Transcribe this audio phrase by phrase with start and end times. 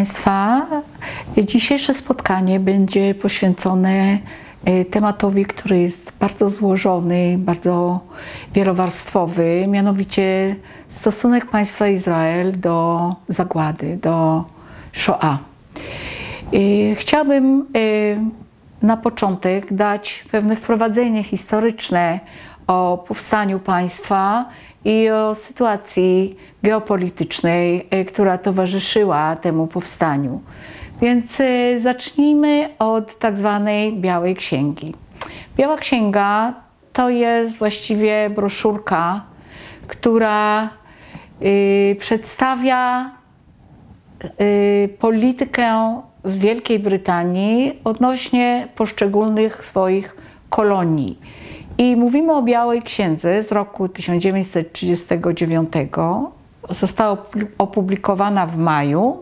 [0.00, 0.66] Państwa,
[1.44, 4.18] dzisiejsze spotkanie będzie poświęcone
[4.64, 8.00] e, tematowi, który jest bardzo złożony, bardzo
[8.54, 10.56] wielowarstwowy, mianowicie
[10.88, 14.44] stosunek państwa Izrael do zagłady, do
[14.92, 15.38] Shoah.
[16.52, 22.20] E, chciałabym e, na początek dać pewne wprowadzenie historyczne
[22.66, 24.44] o powstaniu państwa
[24.84, 30.40] i o sytuacji geopolitycznej, e, która towarzyszyła temu powstaniu.
[31.00, 34.94] Więc e, zacznijmy od tak zwanej Białej Księgi.
[35.56, 36.54] Biała Księga
[36.92, 39.24] to jest właściwie broszurka,
[39.86, 40.70] która
[41.42, 43.10] y, przedstawia
[44.40, 50.16] y, politykę Wielkiej Brytanii odnośnie poszczególnych swoich
[50.50, 51.18] kolonii.
[51.78, 55.72] I mówimy o Białej Księdze z roku 1939.
[56.70, 57.16] Została
[57.58, 59.18] opublikowana w maju.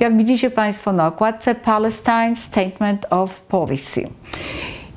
[0.00, 4.08] Jak widzicie Państwo na okładce Palestine Statement of Policy.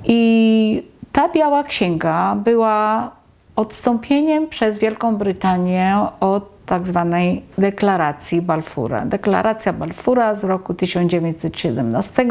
[0.05, 3.11] I ta Biała Księga była
[3.55, 9.05] odstąpieniem przez Wielką Brytanię od tak zwanej deklaracji Balfura.
[9.05, 12.25] Deklaracja Balfura z roku 1917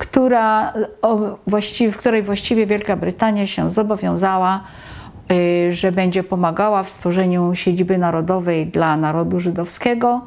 [0.00, 0.72] która,
[1.92, 4.64] w której właściwie Wielka Brytania się zobowiązała,
[5.32, 10.20] y, że będzie pomagała w stworzeniu siedziby narodowej dla narodu żydowskiego.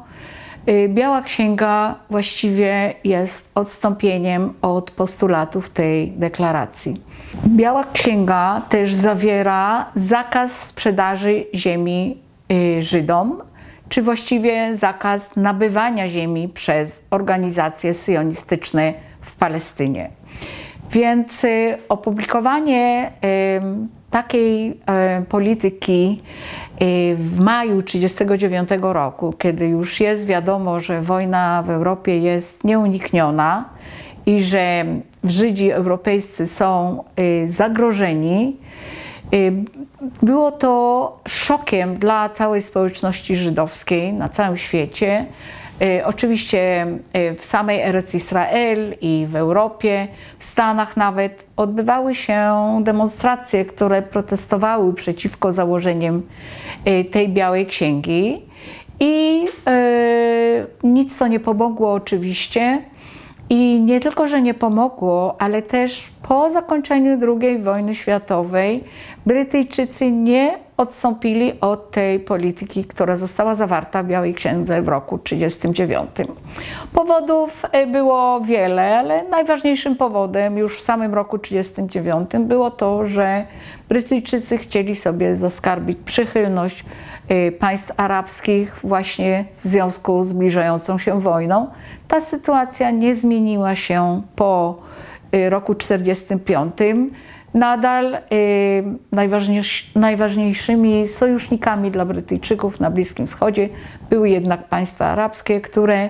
[0.68, 7.00] Y, Biała Księga właściwie jest odstąpieniem od postulatów tej deklaracji.
[7.46, 12.18] Biała Księga też zawiera zakaz sprzedaży ziemi
[12.52, 13.42] y, Żydom,
[13.88, 20.10] czy właściwie zakaz nabywania ziemi przez organizacje syjonistyczne w Palestynie.
[20.90, 23.12] Więc y, opublikowanie
[24.10, 24.74] takiej y,
[25.28, 26.22] polityki
[26.82, 33.64] y, w maju 1939 roku, kiedy już jest wiadomo, że wojna w Europie jest nieunikniona
[34.26, 34.84] i że
[35.24, 37.04] Żydzi europejscy są
[37.46, 38.56] zagrożeni,
[40.22, 45.26] było to szokiem dla całej społeczności żydowskiej na całym świecie.
[45.80, 50.08] E, oczywiście e, w samej Eretz Israel i w Europie,
[50.38, 52.52] w Stanach nawet odbywały się
[52.82, 56.22] demonstracje, które protestowały przeciwko założeniem
[56.84, 58.42] e, tej białej księgi.
[59.00, 59.44] I
[60.82, 62.82] nic to nie pomogło oczywiście.
[63.50, 68.84] I nie tylko, że nie pomogło, ale też po zakończeniu II wojny światowej
[69.26, 76.30] Brytyjczycy nie odstąpili od tej polityki, która została zawarta w Białej Księdze w roku 1939.
[76.92, 83.46] Powodów e, było wiele, ale najważniejszym powodem już w samym roku 1939 było to, że
[83.88, 86.84] Brytyjczycy chcieli sobie zaskarbić przychylność
[87.28, 91.66] e, państw arabskich właśnie w związku z zbliżającą się wojną.
[92.08, 94.78] Ta sytuacja nie zmieniła się po
[95.32, 96.76] e, roku 1945
[97.54, 98.18] nadal y,
[99.94, 103.68] najważniejszymi sojusznikami dla Brytyjczyków na Bliskim Wschodzie
[104.10, 106.08] były jednak państwa arabskie, które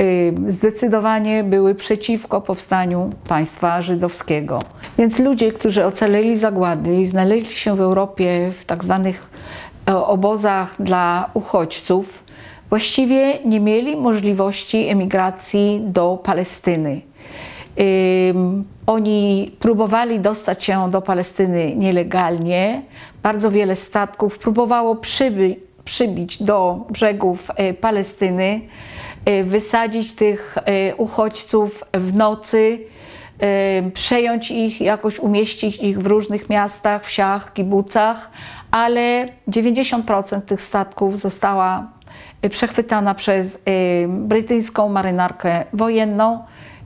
[0.00, 4.60] y, zdecydowanie były przeciwko powstaniu państwa żydowskiego.
[4.98, 9.30] Więc ludzie, którzy ocaleli zagłady i znaleźli się w Europie w tak zwanych
[9.86, 12.24] obozach dla uchodźców,
[12.68, 17.00] właściwie nie mieli możliwości emigracji do Palestyny.
[18.86, 22.82] Oni próbowali dostać się do Palestyny nielegalnie.
[23.22, 24.96] Bardzo wiele statków próbowało
[25.84, 28.60] przybić do brzegów e, Palestyny,
[29.24, 32.78] e, wysadzić tych e, uchodźców w nocy,
[33.94, 38.30] przejąć ich, jakoś umieścić ich w różnych miastach, wsiach, kibucach,
[38.70, 41.86] ale 90% tych statków została
[42.50, 43.58] przechwytana przez
[44.08, 46.38] brytyjską marynarkę wojenną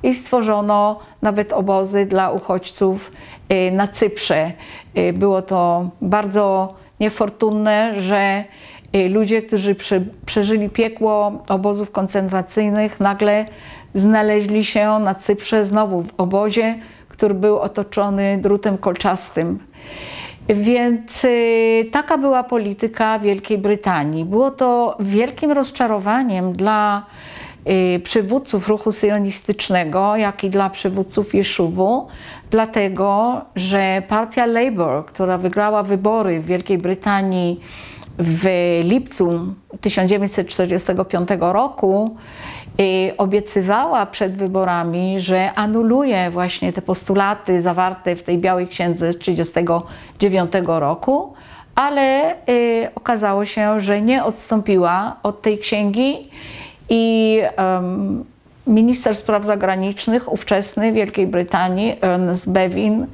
[0.05, 3.13] i stworzono nawet obozy dla uchodźców
[3.53, 4.53] y, na Cyprze.
[4.99, 8.45] Y, było to bardzo niefortunne, że
[8.97, 9.77] y, ludzie, którzy
[10.27, 13.47] przeżyli piekło obozów koncentracyjnych, nagle
[13.95, 16.79] znaleźli się na Cyprze znowu w obozie,
[17.09, 19.59] który był otoczony drutem kolczastym.
[20.49, 21.27] Więc
[21.93, 24.25] taka była polityka Wielkiej Brytanii.
[24.25, 27.07] Było to wielkim rozczarowaniem dla
[28.03, 32.07] przywódców ruchu syjonistycznego, jak i dla przywódców Jeszuwu,
[32.51, 37.61] dlatego że partia Labour, która wygrała wybory w Wielkiej Brytanii
[38.19, 38.49] w
[38.85, 42.17] lipcu 1945 roku,
[42.81, 49.19] y, obiecywała przed wyborami, że anuluje właśnie te postulaty zawarte w tej Białej Księdze z
[49.19, 51.35] 1939 roku,
[51.75, 56.31] ale y, okazało się, że nie odstąpiła od tej księgi
[56.89, 58.25] i um,
[58.67, 63.07] minister spraw zagranicznych ówczesny Wielkiej Brytanii, Ernest Bevin,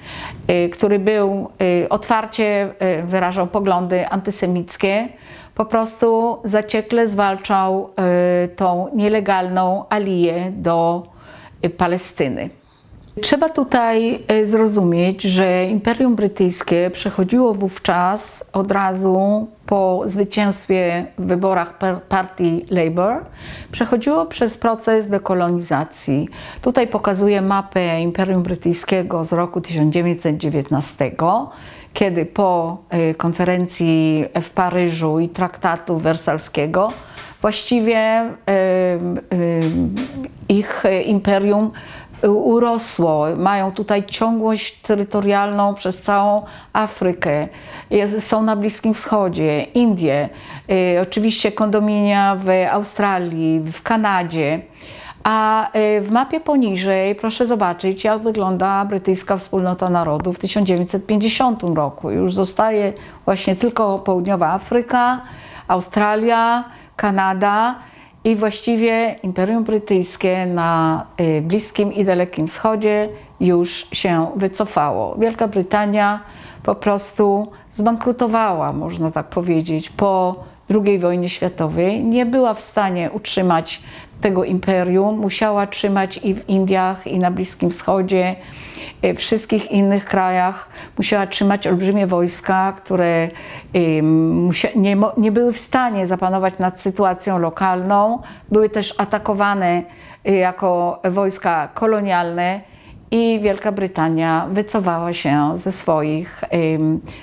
[0.51, 2.71] y, który był y, otwarcie
[3.01, 5.09] y, wyrażał poglądy antysemickie,
[5.55, 7.91] po prostu zaciekle zwalczał
[8.57, 11.03] tą nielegalną aliję do
[11.77, 12.60] Palestyny.
[13.21, 21.79] Trzeba tutaj e, zrozumieć, że Imperium Brytyjskie przechodziło wówczas od razu po zwycięstwie w wyborach
[22.09, 23.25] partii Labour,
[23.73, 26.29] przechodziło przez proces dekolonizacji.
[26.63, 31.13] Tutaj pokazuję mapę Imperium Brytyjskiego z roku 1919,
[31.95, 36.93] kiedy po e, konferencji w Paryżu i traktatu wersalskiego
[37.41, 38.31] właściwie
[40.49, 41.71] ich imperium
[42.29, 43.27] urosło.
[43.37, 47.49] Mają tutaj ciągłość terytorialną przez całą Afrykę.
[48.19, 50.29] są na Bliskim Wschodzie, Indie,
[50.71, 54.61] y, oczywiście kondominia w Australii, w Kanadzie.
[55.25, 62.11] A y, w mapie poniżej proszę zobaczyć, jak wygląda brytyjska wspólnota narodów w 1950 roku.
[62.11, 62.93] Już zostaje
[63.25, 65.21] właśnie tylko południowa Afryka,
[65.69, 66.65] Australia,
[66.97, 67.75] Kanada
[68.25, 73.09] i właściwie Imperium Brytyjskie na y, Bliskim i Dalekim Wschodzie
[73.41, 75.17] już się wycofało.
[75.19, 76.21] Wielka Brytania
[76.63, 80.45] po prostu zbankrutowała, można tak powiedzieć, po
[80.85, 82.05] II wojnie światowej.
[82.05, 83.83] Nie była w stanie utrzymać
[84.21, 88.37] tego imperium, musiała trzymać i w Indiach, i na Bliskim Wschodzie,
[89.03, 90.69] w wszystkich innych krajach.
[90.99, 93.29] Musiała trzymać olbrzymie wojska, które
[95.17, 98.23] nie, były w stanie zapanować nad sytuacją lokalną.
[98.49, 99.83] Były też atakowane
[100.29, 102.61] y, jako wojska kolonialne
[103.11, 106.45] i Wielka Brytania wycofała się ze swoich,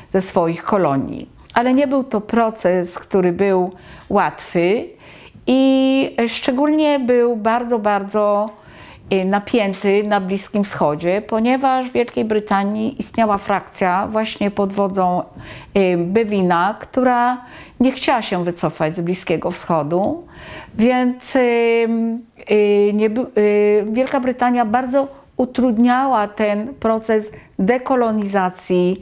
[0.10, 1.30] ze swoich kolonii.
[1.54, 3.72] Ale nie był to proces, który był
[4.10, 4.86] łatwy
[5.48, 8.50] i szczególnie był bardzo, bardzo
[9.14, 15.24] y, napięty na Bliskim Wschodzie, ponieważ w Wielkiej Brytanii istniała frakcja właśnie pod wodzą
[15.78, 17.38] y, Bewina, która
[17.80, 20.28] nie chciała się wycofać z Bliskiego Wschodu,
[20.76, 21.88] więc y,
[23.92, 25.08] Wielka Brytania bardzo
[25.38, 27.26] utrudniała ten proces
[27.60, 29.02] dekolonizacji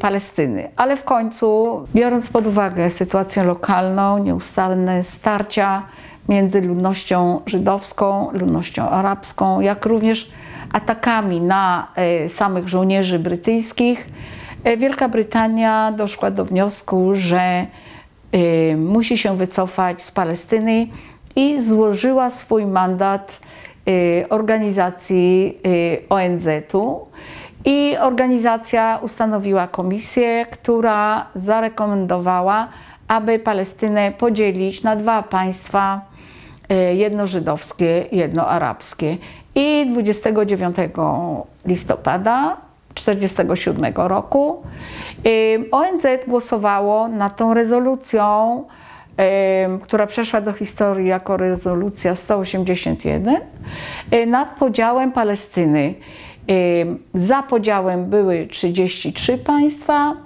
[0.00, 0.68] Palestyny.
[0.76, 5.82] Ale w końcu, biorąc pod uwagę sytuację lokalną, nieustanne starcia
[6.28, 10.30] między ludnością żydowską, ludnością arabską, jak również
[10.72, 11.88] atakami na
[12.24, 14.08] y, samych żołnierzy brytyjskich,
[14.66, 17.66] y, Wielka Brytania doszła do wniosku, że
[18.76, 20.86] musi się wycofać z Palestyny
[21.36, 23.40] i złożyła swój mandat
[24.28, 25.58] organizacji
[26.08, 27.06] ONZ-u.
[27.64, 32.68] I organizacja ustanowiła komisję, która zarekomendowała,
[33.08, 36.00] aby Palestynę podzielić na dwa państwa,
[36.68, 39.16] e, jedno żydowskie, jedno arabskie.
[39.54, 40.76] I 29
[41.66, 42.56] listopada
[42.94, 44.62] 1947 roku
[45.70, 48.64] ONZ głosowało nad tą rezolucją,
[49.82, 53.36] która przeszła do historii jako rezolucja 181,
[54.26, 55.94] nad podziałem Palestyny.
[57.14, 60.16] Za podziałem były 33 państwa,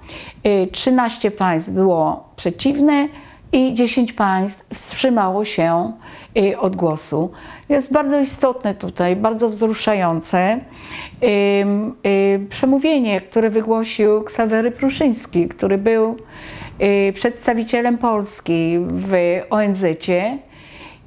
[0.73, 3.09] 13 państw było przeciwne
[3.53, 5.93] i 10 państw wstrzymało się
[6.59, 7.31] od głosu.
[7.69, 10.61] Jest bardzo istotne tutaj, bardzo wzruszające
[12.49, 16.17] przemówienie, które wygłosił Ksawery Pruszyński, który był
[17.15, 20.39] przedstawicielem Polski w ONZ-cie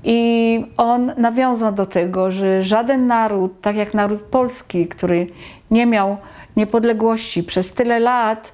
[0.04, 5.28] i on nawiązał do tego, że żaden naród, tak jak naród polski, który
[5.72, 6.18] nie miał
[6.56, 8.52] niepodległości przez tyle lat,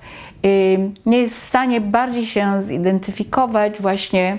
[1.05, 4.37] nie jest w stanie bardziej się zidentyfikować właśnie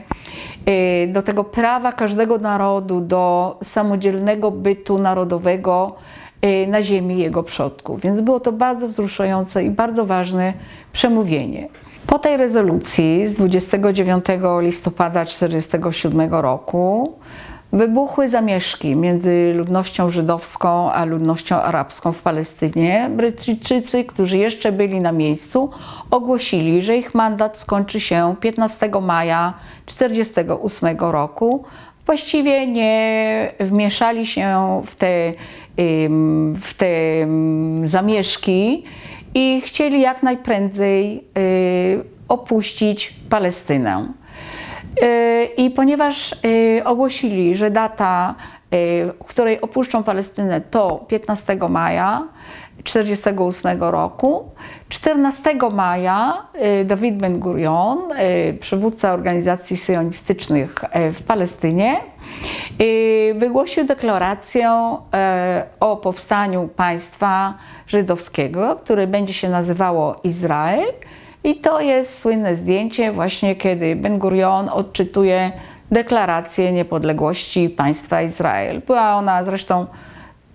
[0.69, 5.97] y, do tego prawa każdego narodu do samodzielnego bytu narodowego
[6.45, 8.01] y, na ziemi jego przodków.
[8.01, 10.53] Więc było to bardzo wzruszające i bardzo ważne
[10.93, 11.69] przemówienie.
[12.07, 14.25] Po tej rezolucji z 29
[14.61, 17.13] listopada 1947 roku
[17.73, 23.11] wybuchły zamieszki między ludnością żydowską a ludnością arabską w Palestynie.
[23.17, 25.71] Brytyjczycy, którzy jeszcze byli na miejscu,
[26.11, 29.55] ogłosili, że ich mandat skończy się 15 maja
[29.87, 31.65] 1948 roku.
[32.07, 35.33] Właściwie nie wmieszali się w te,
[36.61, 36.87] w te
[37.83, 38.85] zamieszki
[39.37, 44.07] i chcieli jak najprędzej y, opuścić Palestynę.
[45.03, 48.35] Y, I ponieważ y, ogłosili, że data
[49.21, 52.29] w której opuszczą Palestynę, to 15 maja
[52.87, 54.51] 1948 roku.
[54.89, 56.47] 14 maja
[56.85, 57.99] Dawid Ben Gurion,
[58.61, 61.97] przywódca organizacji syjonistycznych w Palestynie,
[63.35, 64.97] wygłosił deklarację
[65.81, 67.55] o powstaniu państwa
[67.87, 70.93] żydowskiego, które będzie się nazywało Izrael.
[71.45, 75.53] I to jest słynne zdjęcie właśnie, kiedy Ben Gurion odczytuje
[75.91, 78.83] deklarację niepodległości państwa Izrael.
[78.87, 79.87] Była ona zresztą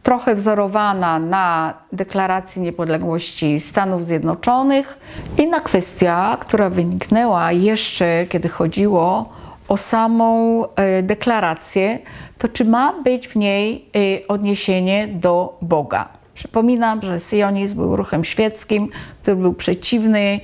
[0.04, 5.00] trochę wzorowana na deklaracji niepodległości Stanów Zjednoczonych.
[5.38, 9.30] Inna kwestia, która wyniknęła jeszcze, kiedy chodziło
[9.68, 12.00] o samą e, deklarację,
[12.38, 16.21] to czy ma być w niej e, odniesienie do Boga.
[16.42, 18.88] Przypominam, że sionizm był ruchem świeckim,
[19.22, 20.40] który był przeciwny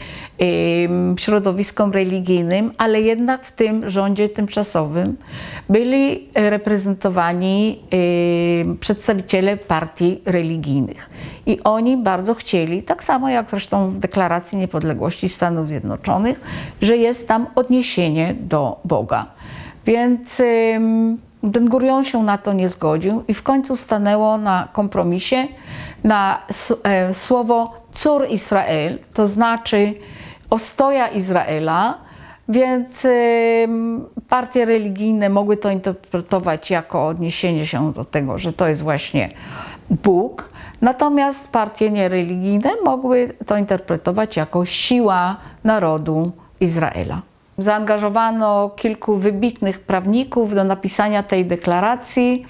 [1.20, 5.18] środowiskom religijnym, ale jednak w tym rządzie tymczasowym
[5.70, 7.80] byli reprezentowani
[8.80, 11.10] przedstawiciele partii religijnych.
[11.46, 16.42] I oni bardzo chcieli, tak samo jak zresztą w Deklaracji Niepodległości Stanów Zjednoczonych,
[16.82, 19.26] że jest tam odniesienie do Boga.
[19.86, 20.42] Więc
[21.44, 25.48] Ben Gurion się na to nie zgodził i w końcu stanęło na kompromisie
[26.04, 26.40] na
[26.84, 29.94] e, słowo cór Izrael, to znaczy
[30.50, 31.98] ostoja Izraela,
[32.50, 33.08] więc
[34.30, 39.30] partie religijne mogły to interpretować jako odniesienie się do tego, że to jest właśnie
[39.90, 40.50] Bóg,
[40.82, 47.22] natomiast partie niereligijne mogły to interpretować jako siła narodu Izraela.
[47.58, 52.46] Zaangażowano kilku wybitnych prawników do napisania tej deklaracji,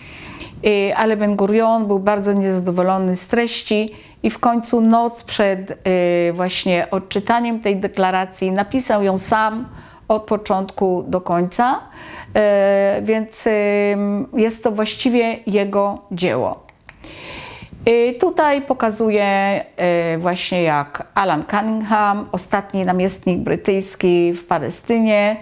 [0.95, 6.87] ale Ben Gurion był bardzo niezadowolony z treści i w końcu noc przed y, właśnie
[6.91, 9.67] odczytaniem tej deklaracji napisał ją sam
[10.07, 13.47] od początku do końca, y, więc
[14.33, 16.67] jest to właściwie jego dzieło.
[18.19, 19.63] Tutaj pokazuje
[20.17, 25.37] właśnie jak Alan Cunningham, ostatni namiestnik brytyjski w Palestynie,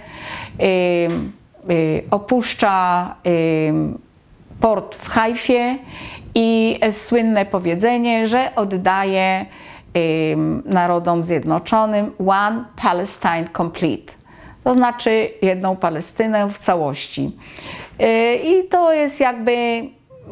[2.11, 3.15] opuszcza
[4.59, 5.77] port w Hajfie
[6.35, 9.45] i słynne powiedzenie, że oddaje
[10.65, 14.13] narodom zjednoczonym One Palestine Complete.
[14.63, 17.31] To znaczy jedną Palestynę w całości.
[18.43, 19.81] I to jest jakby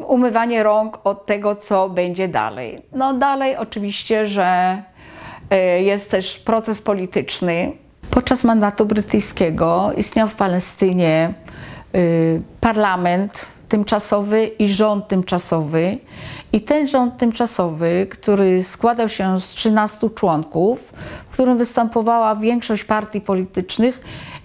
[0.06, 2.82] umywanie rąk od tego, co będzie dalej.
[2.92, 4.82] No dalej oczywiście, że
[5.50, 7.72] e, jest też proces polityczny.
[8.10, 11.34] Podczas mandatu brytyjskiego istniał w Palestynie
[11.94, 11.98] e,
[12.60, 15.98] parlament tymczasowy i rząd tymczasowy.
[16.52, 20.92] I ten rząd tymczasowy, który składał się z 13 członków,
[21.30, 24.00] w którym występowała większość partii politycznych,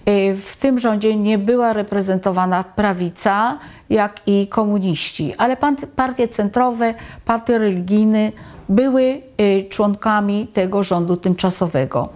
[0.06, 3.58] e, w tym rządzie nie była reprezentowana prawica,
[3.90, 5.56] jak i komuniści, ale
[5.96, 6.94] partie centrowe,
[7.24, 8.32] partie religijne
[8.68, 9.02] były
[9.40, 12.08] y, członkami tego rządu tymczasowego.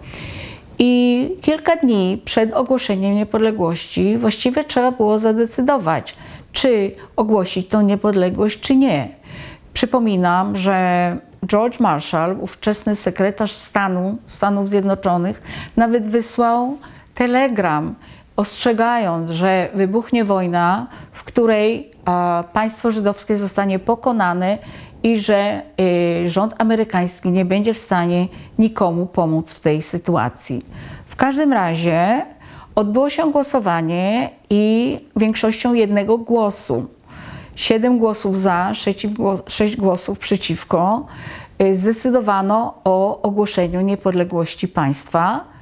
[0.78, 6.16] I kilka dni przed ogłoszeniem niepodległości właściwie trzeba było zadecydować,
[6.54, 9.08] czy ogłosić tą niepodległość, czy nie.
[9.72, 15.42] Przypominam, że George Marshall, ówczesny sekretarz stanu Stanów Zjednoczonych,
[15.76, 16.78] nawet wysłał
[17.14, 17.94] telegram
[18.36, 21.90] ostrzegając, że wybuchnie wojna, w której
[22.52, 24.58] państwo żydowskie zostanie pokonane
[25.02, 25.62] i że
[26.24, 30.64] y, rząd amerykański nie będzie w stanie nikomu pomóc w tej sytuacji.
[31.06, 32.26] W każdym razie
[32.74, 36.86] odbyło się głosowanie i większością jednego głosu,
[37.54, 38.72] siedem głosów za,
[39.48, 41.06] sześć głosów przeciwko,
[41.62, 45.54] y, zdecydowano o ogłoszeniu niepodległości państwa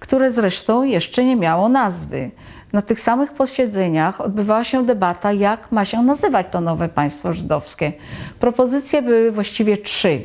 [0.00, 2.30] które zresztą jeszcze nie miało nazwy.
[2.72, 7.92] Na tych samych posiedzeniach odbywała się debata, jak ma się nazywać to nowe państwo żydowskie.
[8.40, 10.24] Propozycje były właściwie trzy.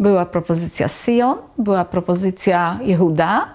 [0.00, 3.48] Była propozycja Sion, była propozycja Jehuda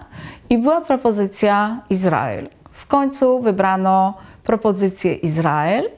[0.50, 2.48] i była propozycja Izrael.
[2.72, 5.90] W końcu wybrano propozycję Izrael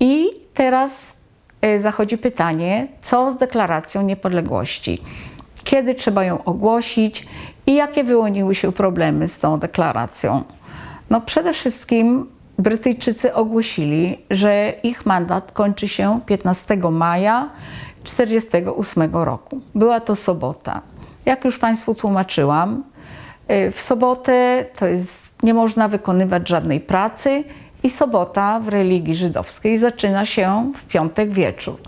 [0.00, 1.16] i teraz
[1.60, 5.02] e, zachodzi pytanie, co z deklaracją niepodległości?
[5.64, 7.26] Kiedy trzeba ją ogłosić
[7.66, 10.42] i jakie wyłoniły się problemy z tą deklaracją?
[11.10, 12.26] No przede wszystkim
[12.58, 17.48] Brytyjczycy ogłosili, że ich mandat kończy się 15 maja
[18.04, 19.60] 1948 roku.
[19.74, 20.80] Była to sobota.
[21.26, 22.84] Jak już Państwu tłumaczyłam,
[23.48, 27.44] w sobotę to jest, nie można wykonywać żadnej pracy
[27.82, 31.80] i sobota w religii żydowskiej zaczyna się w piątek wieczór.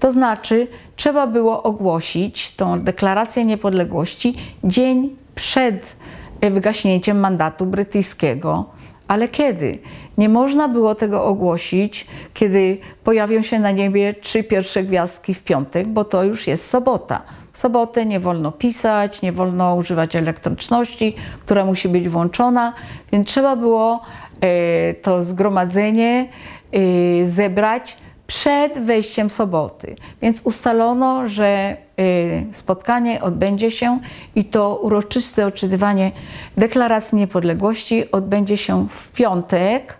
[0.00, 0.66] To znaczy,
[0.96, 5.96] trzeba było ogłosić tą deklarację niepodległości dzień przed
[6.40, 8.64] wygaśnięciem mandatu brytyjskiego,
[9.08, 9.78] Ale kiedy?
[10.18, 15.88] Nie można było tego ogłosić, kiedy pojawią się na niebie trzy pierwsze gwiazdki w piątek,
[15.88, 17.22] bo to już jest sobota.
[17.54, 22.72] Sobotę nie wolno pisać, nie wolno używać elektryczności, która musi być włączona,
[23.12, 24.00] więc trzeba było
[24.40, 26.28] e, to zgromadzenie
[26.72, 27.96] e, zebrać
[28.26, 29.96] przed wejściem soboty.
[30.22, 34.00] Więc ustalono, że y, spotkanie odbędzie się
[34.34, 36.12] i to uroczyste odczytywanie
[36.56, 39.98] deklaracji niepodległości odbędzie się w piątek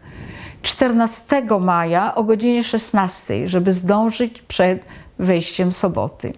[0.62, 4.84] 14 maja o godzinie 16, żeby zdążyć przed
[5.18, 6.32] wejściem soboty.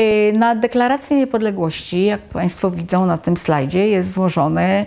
[0.00, 4.86] Y, na deklaracji niepodległości, jak Państwo widzą na tym slajdzie, jest złożone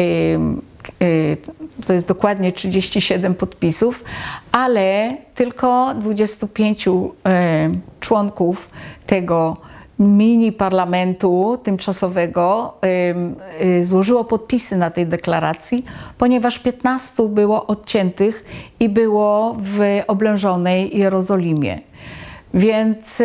[0.00, 0.38] y,
[1.02, 1.36] Y,
[1.86, 4.04] to jest dokładnie 37 podpisów,
[4.52, 6.90] ale tylko 25 y,
[8.00, 8.70] członków
[9.06, 9.56] tego
[9.98, 12.74] mini parlamentu tymczasowego
[13.82, 15.84] złożyło podpisy na tej deklaracji,
[16.18, 18.44] ponieważ 15 było odciętych
[18.80, 21.80] i było w oblężonej Jerozolimie.
[22.56, 23.22] Więc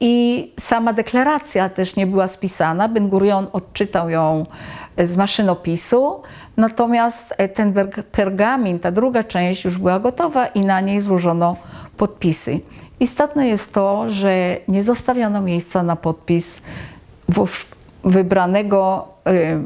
[0.00, 2.88] i sama deklaracja też nie była spisana.
[2.88, 4.46] Ben Gurion odczytał ją
[4.98, 6.22] z maszynopisu,
[6.56, 7.74] natomiast e, ten
[8.12, 11.56] pergamin, ta druga część już była gotowa i na niej złożono
[11.96, 12.60] podpisy.
[13.00, 16.62] Istotne jest to, że nie zostawiono miejsca na podpis
[18.04, 19.64] wybranego e,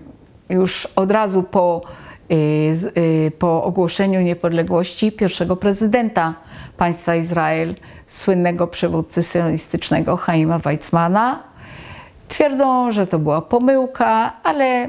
[0.55, 1.83] już od razu po,
[2.31, 6.35] e, po ogłoszeniu niepodległości pierwszego prezydenta
[6.77, 7.75] państwa Izrael,
[8.07, 11.43] słynnego przywódcy sionistycznego Chaima Weizmana.
[12.29, 14.89] Twierdzą, że to była pomyłka, ale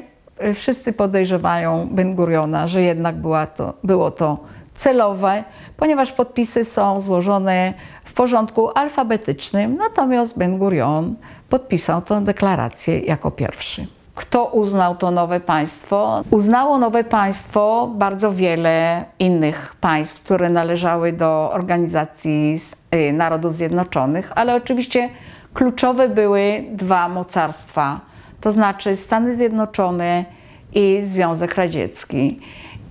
[0.53, 4.39] wszyscy podejrzewają Ben Guriona, że jednak była to, było to
[4.75, 5.43] celowe,
[5.77, 11.15] ponieważ podpisy są złożone w porządku alfabetycznym, natomiast Ben Gurion
[11.49, 13.98] podpisał tę deklarację jako pierwszy.
[14.19, 16.23] Kto uznał to nowe państwo?
[16.31, 22.59] Uznało nowe państwo bardzo wiele innych państw, które należały do Organizacji
[22.95, 25.09] y, Narodów Zjednoczonych, ale oczywiście
[25.53, 27.99] kluczowe były dwa mocarstwa
[28.41, 30.25] to znaczy Stany Zjednoczone
[30.73, 32.39] i Związek Radziecki.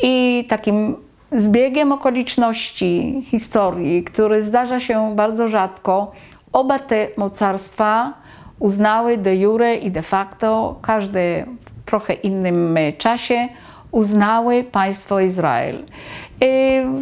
[0.03, 0.97] I takim
[1.33, 6.13] zbiegiem okoliczności historii, który zdarza się bardzo rzadko,
[6.53, 8.13] oba te mocarstwa
[8.59, 13.49] uznały de jure i de facto, każdy w trochę innym czasie,
[13.91, 15.85] uznały państwo Izrael.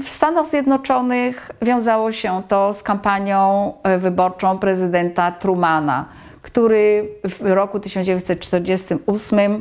[0.04, 6.04] W Stanach Zjednoczonych wiązało się to z kampanią wyborczą prezydenta Trumana
[6.46, 9.60] który w roku 1948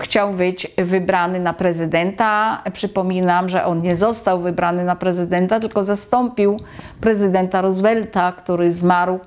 [0.00, 2.62] chciał być wybrany na prezydenta.
[2.72, 6.60] Przypominam, że on nie został wybrany na prezydenta, tylko zastąpił
[7.00, 9.20] prezydenta Roosevelta, który zmarł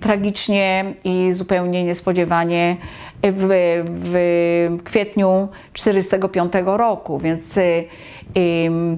[0.00, 2.76] tragicznie i zupełnie niespodziewanie
[3.22, 7.18] w, w kwietniu 1945 roku.
[7.18, 7.44] Więc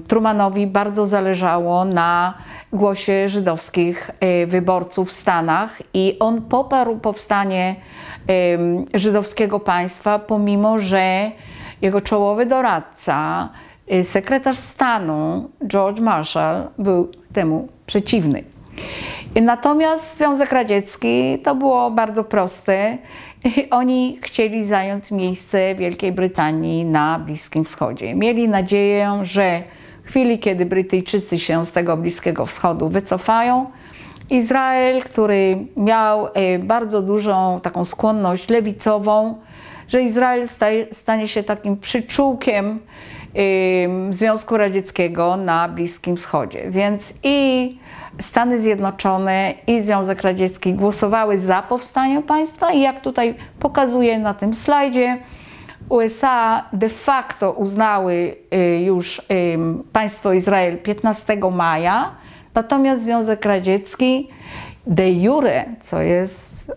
[0.07, 2.33] Trumanowi bardzo zależało na
[2.73, 7.75] głosie żydowskich e, wyborców w Stanach i on poparł powstanie
[8.93, 11.31] żydowskiego państwa, pomimo że
[11.81, 13.49] jego czołowy doradca,
[14.03, 18.43] sekretarz stanu George Marshall był temu przeciwny.
[19.41, 22.97] Natomiast Związek Radziecki to było bardzo proste.
[23.71, 28.15] Oni chcieli zająć miejsce Wielkiej Brytanii na Bliskim Wschodzie.
[28.15, 29.61] Mieli nadzieję, że
[30.03, 33.65] w chwili, kiedy Brytyjczycy się z tego Bliskiego Wschodu wycofają,
[34.29, 39.35] Izrael, który miał e, bardzo dużą taką skłonność lewicową,
[39.87, 40.47] że Izrael
[40.91, 42.79] stanie się takim przyczółkiem
[44.09, 46.65] Związku Radzieckiego na Bliskim Wschodzie.
[46.69, 47.77] Więc i
[48.19, 54.53] Stany Zjednoczone i Związek Radziecki głosowały za powstaniem państwa i jak tutaj pokazuję na tym
[54.53, 55.17] slajdzie,
[55.89, 59.21] USA de facto uznały y, już
[59.93, 62.11] państwo Izrael 15 maja,
[62.55, 64.29] natomiast Związek Radziecki
[64.87, 66.71] de jure, co jest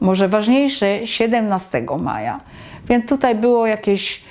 [0.00, 2.40] może ważniejsze, 17 maja.
[2.88, 4.24] Więc tutaj było jakieś,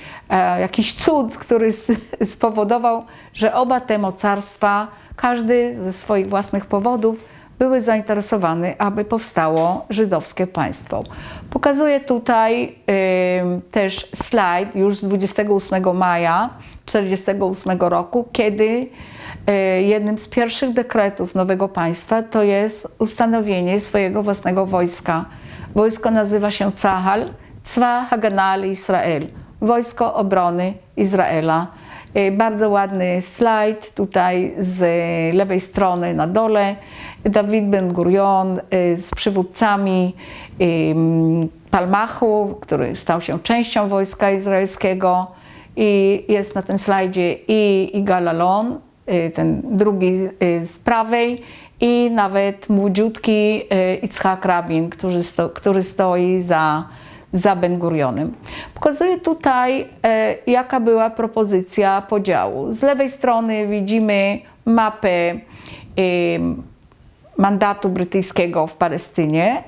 [0.60, 1.70] jakiś cud, który
[2.36, 7.16] spowodował, że oba te mocarstwa, każdy ze swoich własnych powodów,
[7.60, 11.04] były zainteresowane, aby powstało żydowskie państwo.
[11.50, 16.50] Pokazuję tutaj y, też slajd już z 28 maja
[16.86, 24.66] 1948 roku, kiedy y, jednym z pierwszych dekretów nowego państwa to jest ustanowienie swojego własnego
[24.66, 25.26] wojska.
[25.76, 27.26] Wojsko nazywa się Cahal,
[27.64, 29.28] Cwa Haganal Israel,
[29.64, 31.68] Wojsko Obrony Izraela.
[32.18, 34.80] Y, bardzo ładny slajd tutaj z
[35.36, 36.76] lewej strony na dole.
[37.24, 38.62] Dawid Ben Gurion y,
[39.02, 40.16] z przywódcami
[41.72, 45.28] Palmachu, który stał się częścią wojska izraelskiego
[45.76, 50.18] i jest na tym slajdzie i Igal Alon, y, ten drugi
[50.64, 51.42] z prawej
[51.82, 53.62] i nawet młodziutki
[54.02, 56.84] Itzhak Rabin, który, sto, który stoi za,
[57.34, 58.34] za Ben Gurionem.
[58.74, 59.88] Pokazuję tutaj,
[60.48, 62.74] jaka była propozycja podziału.
[62.74, 65.40] Z lewej strony widzimy mapę
[67.38, 69.64] mandatu brytyjskiego w Palestynie,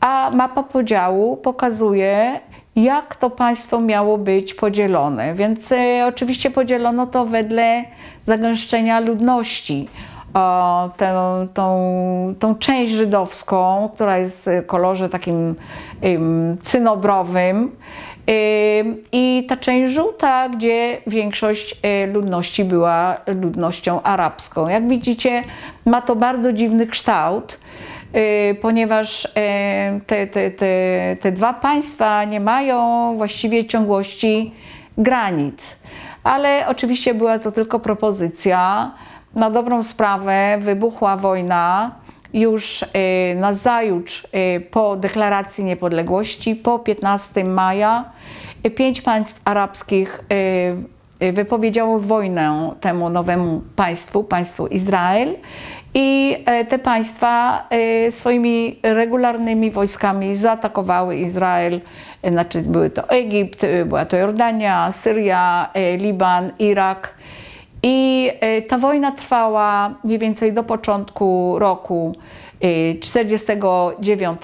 [0.00, 2.40] a mapa podziału pokazuje,
[2.76, 5.34] jak to państwo miało być podzielone.
[5.34, 7.84] Więc e, oczywiście podzielono to wedle
[8.22, 9.88] zagęszczenia ludności.
[10.96, 11.14] Tę,
[11.54, 15.54] tą, tą część żydowską, która jest w kolorze takim
[16.04, 17.70] ym, cynobrowym,
[19.12, 24.68] i ta część żółta, gdzie większość e, ludności była ludnością arabską.
[24.68, 25.44] Jak widzicie,
[25.86, 27.58] ma to bardzo dziwny kształt.
[28.50, 29.28] Y, ponieważ y,
[30.06, 30.66] te, te, te,
[31.20, 34.54] te dwa państwa nie mają właściwie ciągłości
[34.98, 35.82] granic.
[36.24, 38.90] Ale oczywiście była to tylko propozycja.
[39.36, 41.90] Na dobrą sprawę wybuchła wojna
[42.34, 42.86] już y,
[43.36, 44.26] na zajutrz
[44.70, 48.04] po deklaracji niepodległości, po 15 maja.
[48.76, 50.24] Pięć państw arabskich
[51.32, 55.36] wypowiedziało wojnę temu nowemu państwu, państwu Izrael.
[55.94, 56.36] I
[56.68, 57.62] te państwa
[58.10, 61.80] swoimi regularnymi wojskami zaatakowały Izrael.
[62.24, 67.14] Znaczy były to Egipt, była to Jordania, Syria, Liban, Irak.
[67.86, 68.30] I
[68.68, 72.14] ta wojna trwała mniej więcej do początku roku
[73.00, 74.40] 1949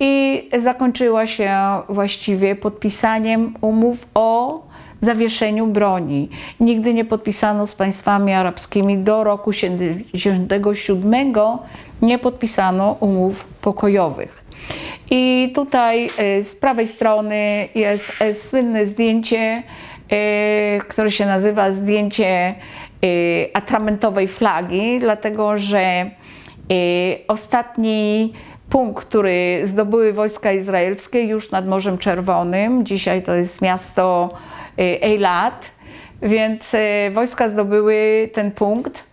[0.00, 1.56] i zakończyła się
[1.88, 4.60] właściwie podpisaniem umów o
[5.00, 6.28] zawieszeniu broni.
[6.60, 11.34] Nigdy nie podpisano z państwami arabskimi do roku 1977
[12.02, 14.44] nie podpisano umów pokojowych.
[15.10, 19.62] I tutaj e, z prawej strony jest słynne zdjęcie,
[20.10, 22.54] e, które się nazywa zdjęcie
[23.54, 26.10] atramentowej flagi, dlatego że
[27.28, 28.32] ostatni
[28.70, 34.30] punkt, który zdobyły wojska izraelskie już nad Morzem Czerwonym, dzisiaj to jest miasto
[34.78, 35.70] Y, Eilat,
[36.22, 39.04] więc y, wojska zdobyły ten punkt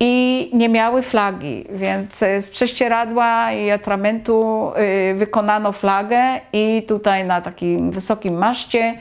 [0.00, 4.70] i nie miały flagi, więc y, z prześcieradła i atramentu
[5.14, 8.98] wykonano flagę i tutaj na takim wysokim maszcie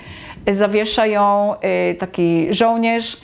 [0.47, 1.55] zawiesza ją
[1.99, 3.17] taki żołnierz,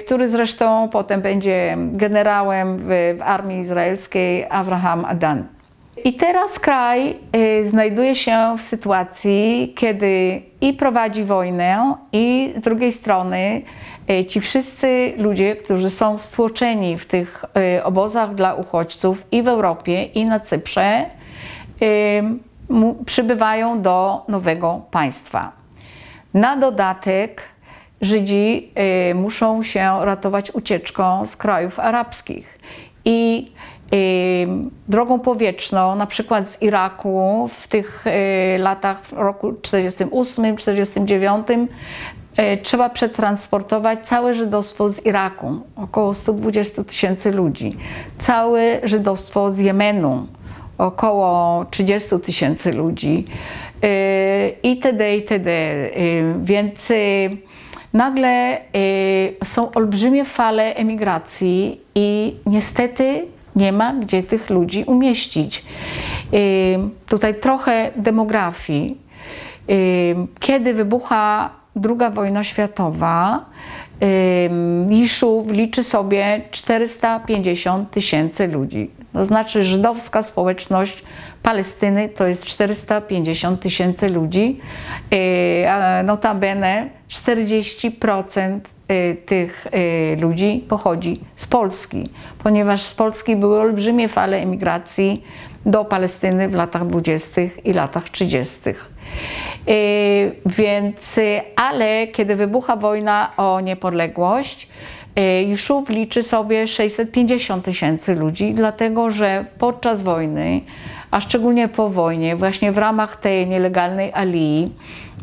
[0.00, 5.56] który zresztą potem będzie generałem w, w armii izraelskiej, Abraham Adan.
[6.04, 12.92] I teraz kraj y, znajduje się w sytuacji, kiedy i prowadzi wojnę, i z drugiej
[12.92, 13.62] strony
[14.10, 17.44] y, ci wszyscy ludzie, którzy są stłoczeni w tych
[17.78, 21.06] y, obozach dla uchodźców i w Europie, i na Cyprze,
[23.06, 25.52] przybywają do nowego państwa.
[26.36, 27.42] Na dodatek
[28.00, 28.72] Żydzi
[29.14, 32.58] muszą się ratować ucieczką z krajów arabskich.
[33.04, 33.50] I
[34.88, 42.58] drogą powietrzną, na przykład z Iraku w tych y, latach, w roku 48, 49, y,
[42.62, 47.76] trzeba przetransportować całe żydostwo z Iraku, około 120 tysięcy ludzi,
[48.18, 50.26] całe żydostwo z Jemenu,
[50.78, 53.65] około 30 tysięcy ludzi y,
[54.62, 55.50] itd., itd.
[56.42, 56.92] Więc
[57.92, 58.60] nagle
[59.44, 63.24] są olbrzymie fale emigracji i niestety
[63.56, 65.64] nie ma gdzie tych ludzi umieścić.
[67.08, 68.96] Tutaj trochę demografii.
[70.40, 71.50] Kiedy wybucha
[71.84, 73.44] II wojna światowa,
[74.90, 78.90] Iszów liczy sobie 450 tysięcy ludzi.
[79.12, 81.02] To znaczy żydowska społeczność
[81.46, 84.60] Palestyny to jest 450 tysięcy ludzi.
[86.04, 94.36] Notabene 40% Y, tych y, ludzi pochodzi z Polski, ponieważ z Polski były olbrzymie fale
[94.36, 95.24] emigracji
[95.66, 97.40] do Palestyny w latach 20.
[97.64, 98.60] i latach 30.
[99.68, 101.20] Y, więc,
[101.56, 104.68] ale kiedy wybucha wojna o niepodległość,
[105.46, 110.60] Juszów liczy sobie 650 tysięcy ludzi, dlatego że podczas wojny,
[111.16, 114.72] a szczególnie po wojnie, właśnie w ramach tej nielegalnej alii,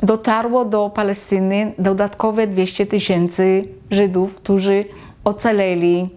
[0.03, 4.85] dotarło do Palestyny dodatkowe 200 tysięcy Żydów, którzy
[5.23, 6.09] ocaleli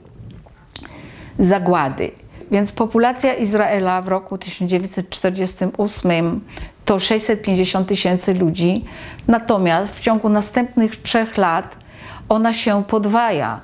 [1.39, 2.11] zagłady.
[2.51, 6.41] Więc populacja Izraela w roku 1948
[6.85, 8.85] to 650 tysięcy ludzi,
[9.29, 11.77] natomiast w ciągu następnych trzech lat
[12.29, 13.61] ona się podwaja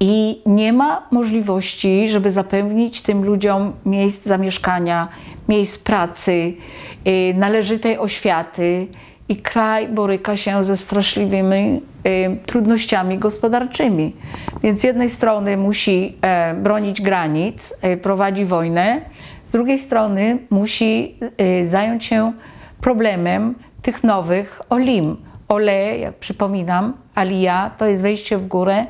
[0.00, 5.08] i nie ma możliwości, żeby zapewnić tym ludziom miejsc zamieszkania,
[5.48, 6.54] miejsc pracy,
[7.06, 8.86] y, należytej oświaty
[9.28, 14.16] i kraj boryka się ze straszliwymi y, trudnościami gospodarczymi.
[14.62, 19.00] Więc z jednej strony musi e, bronić granic, e, prowadzi wojnę,
[19.44, 22.32] z drugiej strony musi e, zająć się
[22.80, 25.16] problemem tych nowych olim.
[25.48, 28.86] Ole, jak przypominam, Alija to jest wejście w górę.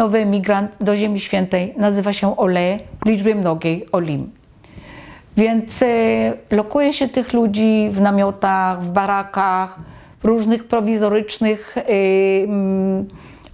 [0.00, 4.30] Nowy emigrant do Ziemi Świętej nazywa się Ole w liczbie mnogiej Olim.
[5.36, 5.86] Więc e,
[6.50, 9.78] lokuje się tych ludzi w namiotach, w barakach,
[10.20, 11.82] w różnych prowizorycznych e,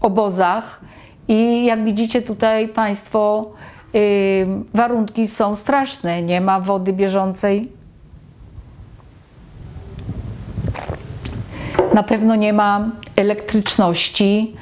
[0.01, 0.81] obozach.
[1.29, 3.51] I jak widzicie tutaj Państwo,
[3.95, 3.99] e,
[4.75, 6.23] warunki są straszne.
[6.23, 7.73] Nie ma wody bieżącej.
[11.95, 14.57] Na pewno nie ma elektryczności,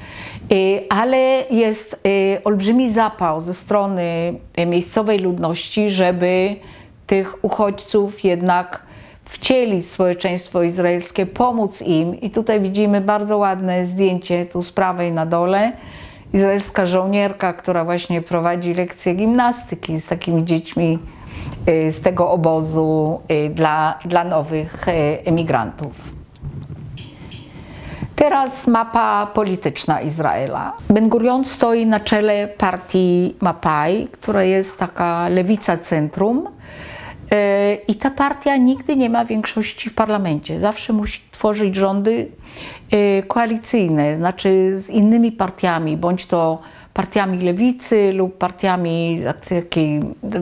[0.88, 2.02] ale jest
[2.44, 4.34] olbrzymi zapał ze strony
[4.66, 6.56] miejscowej ludności, żeby
[7.06, 8.82] tych uchodźców jednak
[9.24, 12.20] wcielić społeczeństwo izraelskie, pomóc im.
[12.20, 15.72] I tutaj widzimy bardzo ładne zdjęcie tu z prawej na dole.
[16.32, 20.98] Izraelska żołnierka, która właśnie prowadzi lekcje gimnastyki z takimi dziećmi
[21.68, 24.92] y, z tego obozu y, dla, dla nowych y,
[25.24, 26.13] emigrantów.
[28.16, 30.72] Teraz mapa polityczna Izraela.
[30.88, 36.48] Ben Gurion stoi na czele partii Mapai, która jest taka lewica centrum.
[37.32, 40.60] E, I ta partia nigdy nie ma większości w parlamencie.
[40.60, 42.28] Zawsze musi tworzyć rządy
[42.90, 46.58] e, koalicyjne, znaczy z innymi partiami, bądź to
[46.94, 49.22] partiami lewicy lub partiami,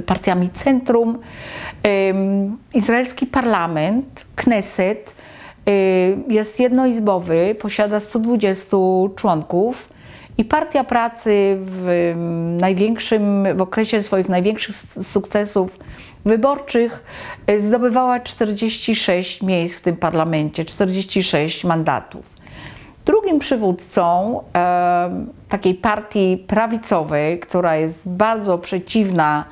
[0.07, 1.19] partiami centrum.
[2.75, 5.22] Izraelski parlament, Knesset, e,
[6.29, 8.77] jest jednoizbowy, posiada 120
[9.17, 9.93] członków.
[10.39, 12.13] I Partia Pracy w
[12.61, 15.79] największym, w okresie swoich największych sukcesów
[16.25, 17.05] wyborczych
[17.47, 22.25] e, zdobywała 46 miejsc w tym parlamencie, 46 mandatów.
[23.05, 25.11] Drugim przywódcą e,
[25.49, 29.45] takiej partii prawicowej, która jest bardzo przeciwna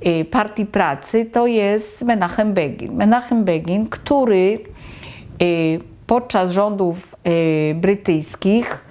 [0.00, 2.96] e, partii pracy, to jest Menachem Begin.
[2.96, 4.73] Menachem Begin, który
[6.06, 8.84] podczas rządów e, brytyjskich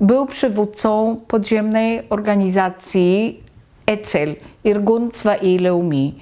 [0.00, 3.40] był przywódcą podziemnej organizacji
[3.86, 4.34] ECEL,
[4.64, 6.14] Irgun Tzwa'i Leumi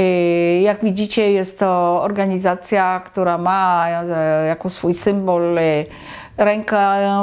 [0.00, 5.58] Y, jak widzicie, jest to organizacja, która ma e, jako swój symbol
[6.36, 6.78] rękę,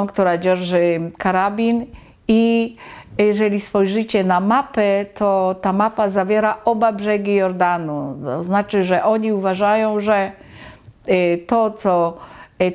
[0.08, 1.86] która dzierży karabin
[2.28, 2.76] i
[3.18, 8.16] jeżeli spojrzycie na mapę, to ta mapa zawiera oba brzegi Jordanu.
[8.24, 10.32] To znaczy, że oni uważają, że
[11.46, 12.16] to, co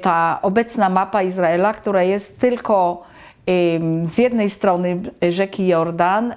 [0.02, 3.04] ta obecna mapa Izraela, która jest tylko
[4.10, 6.34] z jednej strony rzeki Jordan,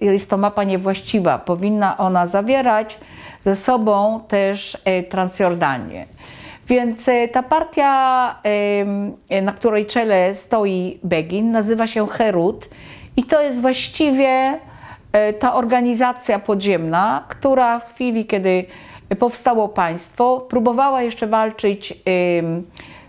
[0.00, 1.38] jest to mapa niewłaściwa.
[1.38, 2.98] Powinna ona zawierać
[3.44, 4.78] ze sobą też
[5.08, 6.06] Transjordanię.
[6.68, 8.36] Więc ta partia,
[9.42, 12.68] na której czele stoi Begin, nazywa się Herut
[13.16, 14.58] i to jest właściwie
[15.38, 18.64] ta organizacja podziemna, która w chwili, kiedy
[19.18, 21.94] powstało państwo, próbowała jeszcze walczyć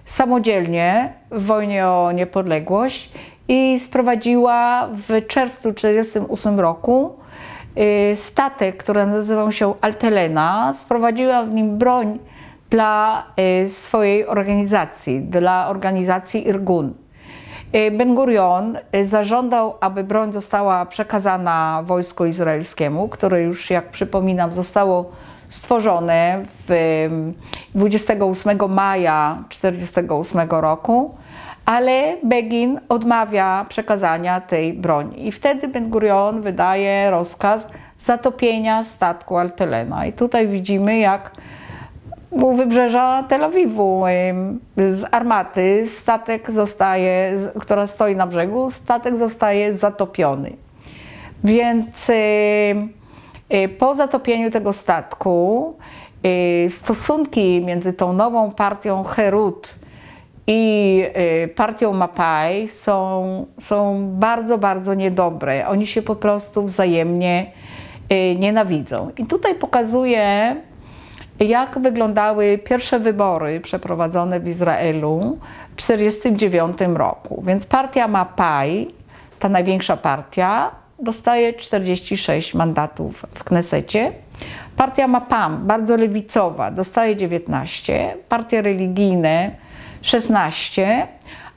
[0.06, 3.12] samodzielnie w wojnie o niepodległość
[3.48, 7.18] i sprowadziła w czerwcu 1948 roku
[7.80, 12.20] Y, statek, który nazywał się Altelena, sprowadziła w nim broń
[12.70, 13.24] dla
[13.66, 16.94] y, swojej organizacji, dla organizacji Irgun.
[17.76, 25.12] Y, ben Gurion zażądał, aby broń została przekazana wojsku izraelskiemu, które już, jak przypominam, zostało
[25.50, 27.08] stworzone w
[27.76, 31.16] 28 maja 1948 roku
[31.68, 35.28] ale Begin odmawia przekazania tej broni.
[35.28, 37.68] I wtedy Ben Gurion wydaje rozkaz
[38.00, 40.06] zatopienia statku Altelena.
[40.06, 41.32] I tutaj widzimy, jak
[42.32, 44.04] u wybrzeża Tel Awiwu
[44.78, 50.54] z armaty statek zostaje, która stoi na brzegu, statek zostaje zatopiony.
[51.44, 52.12] Więc
[53.78, 55.76] po zatopieniu tego statku
[56.26, 59.76] y, stosunki między tą nową partią Herut
[60.48, 61.04] i
[61.44, 65.68] y, partią Mapai są, są bardzo, bardzo niedobre.
[65.68, 67.52] Oni się po prostu wzajemnie
[68.12, 69.12] y, nienawidzą.
[69.18, 70.56] I tutaj pokazuję,
[71.40, 75.38] jak wyglądały pierwsze wybory przeprowadzone w Izraelu
[75.72, 77.44] w 1949 roku.
[77.46, 78.94] Więc partia Mapai,
[79.40, 84.12] ta największa partia, dostaje 46 mandatów w Knesecie.
[84.76, 88.18] Partia Mapam, bardzo lewicowa, dostaje 19.
[88.30, 89.52] Partie religijne,
[90.02, 91.08] 16,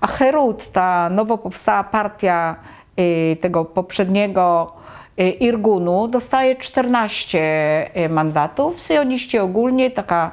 [0.01, 2.57] a Herut, ta nowo powstała partia
[2.99, 4.73] y, tego poprzedniego
[5.21, 7.39] y, Irgunu, dostaje 14
[7.97, 8.81] y, mandatów.
[8.81, 10.31] Syjoniści ogólnie, taka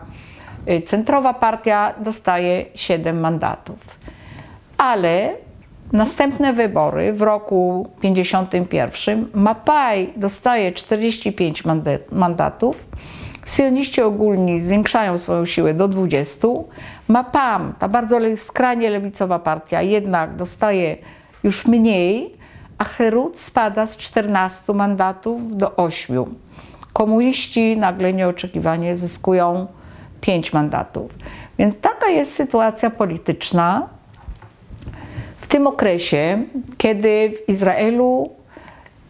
[0.86, 3.80] centrowa partia dostaje 7 mandatów.
[4.78, 5.47] Ale
[5.92, 11.64] następne wybory w roku 51 Mapaj dostaje 45
[12.12, 12.86] mandatów,
[13.48, 16.48] Syjoniści ogólni zwiększają swoją siłę do 20.
[17.08, 20.98] Mapam, ta bardzo skrajnie lewicowa partia, jednak dostaje
[21.44, 22.34] już mniej,
[22.78, 26.26] a Herut spada z 14 mandatów do 8.
[26.94, 29.68] Komuniści nagle nieoczekiwanie zyskują
[30.22, 31.12] 5 mandatów.
[31.60, 33.88] Więc taka jest sytuacja polityczna
[35.48, 36.44] w tym okresie,
[36.78, 38.30] kiedy w Izraelu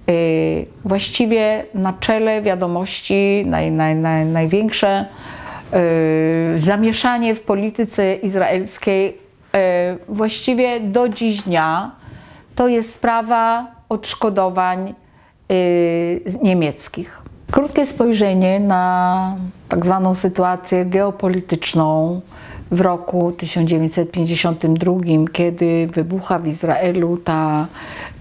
[0.10, 5.06] y, właściwie na czele wiadomości naj, naj, naj, największe
[6.56, 9.18] y, zamieszanie w polityce izraelskiej y,
[10.08, 11.92] właściwie do dziś dnia
[12.56, 14.94] to jest sprawa odszkodowań
[16.44, 17.22] niemieckich.
[17.52, 19.36] Krótkie spojrzenie na
[19.70, 22.22] tak zwaną sytuację geopolityczną
[22.72, 24.94] w roku 1952,
[25.34, 27.68] kiedy wybucha w Izraelu ta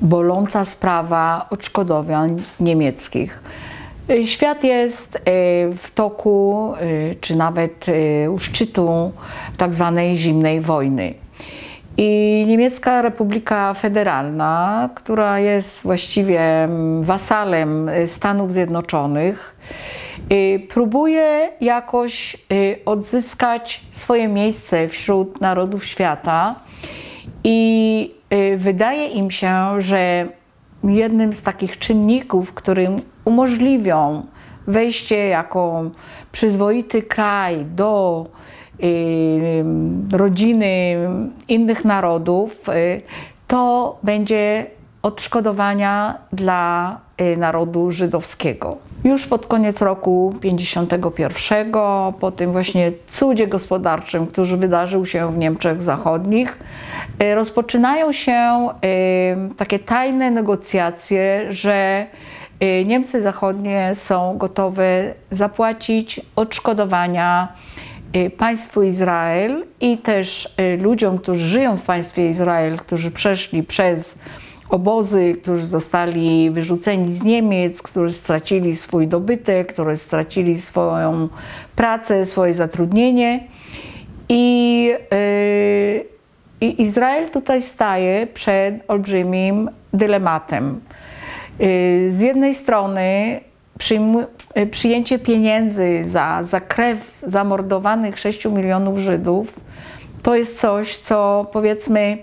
[0.01, 3.43] boląca sprawa odszkodowań niemieckich.
[4.25, 5.21] Świat jest e,
[5.75, 9.13] w toku, e, czy nawet e, u szczytu
[9.57, 11.15] tak zwanej zimnej wojny.
[11.99, 19.57] I Niemiecka Republika Federalna, która jest właściwie mm, wasalem Stanów Zjednoczonych,
[20.33, 26.55] y, próbuje jakoś y, odzyskać swoje miejsce wśród narodów świata
[27.45, 30.29] i y, wydaje im się, że
[30.85, 34.27] jednym z takich czynników, którym umożliwią
[34.67, 35.91] wejście jako
[36.33, 38.27] przyzwoity kraj do
[40.13, 40.97] rodziny
[41.49, 43.03] innych narodów, y,
[43.47, 44.67] to będzie
[45.03, 48.77] odszkodowania dla y, narodu żydowskiego.
[49.05, 51.73] Już pod koniec roku 51,
[52.21, 56.59] po tym właśnie cudzie gospodarczym, który wydarzył się w Niemczech Zachodnich,
[57.23, 58.69] y, rozpoczynają się
[59.57, 62.07] takie tajne negocjacje, że
[62.87, 67.49] Niemcy Zachodnie są gotowe zapłacić odszkodowania
[67.96, 67.96] Y,
[68.39, 74.19] państwu Izrael i też y, ludziom, którzy żyją w państwie Izrael, którzy przeszli przez
[74.69, 81.29] obozy, którzy zostali wyrzuceni z Niemiec, którzy stracili swój dobytek, którzy stracili swoją
[81.77, 83.45] pracę, swoje zatrudnienie.
[84.29, 84.85] I,
[86.61, 90.81] yy, Izrael tutaj staje przed olbrzymim dylematem.
[91.59, 91.67] Yy,
[92.13, 93.41] z jednej strony
[94.71, 99.61] przyjęcie pieniędzy za, za krew zamordowanych 6 milionów Żydów
[100.23, 102.19] to jest coś, co powiedzmy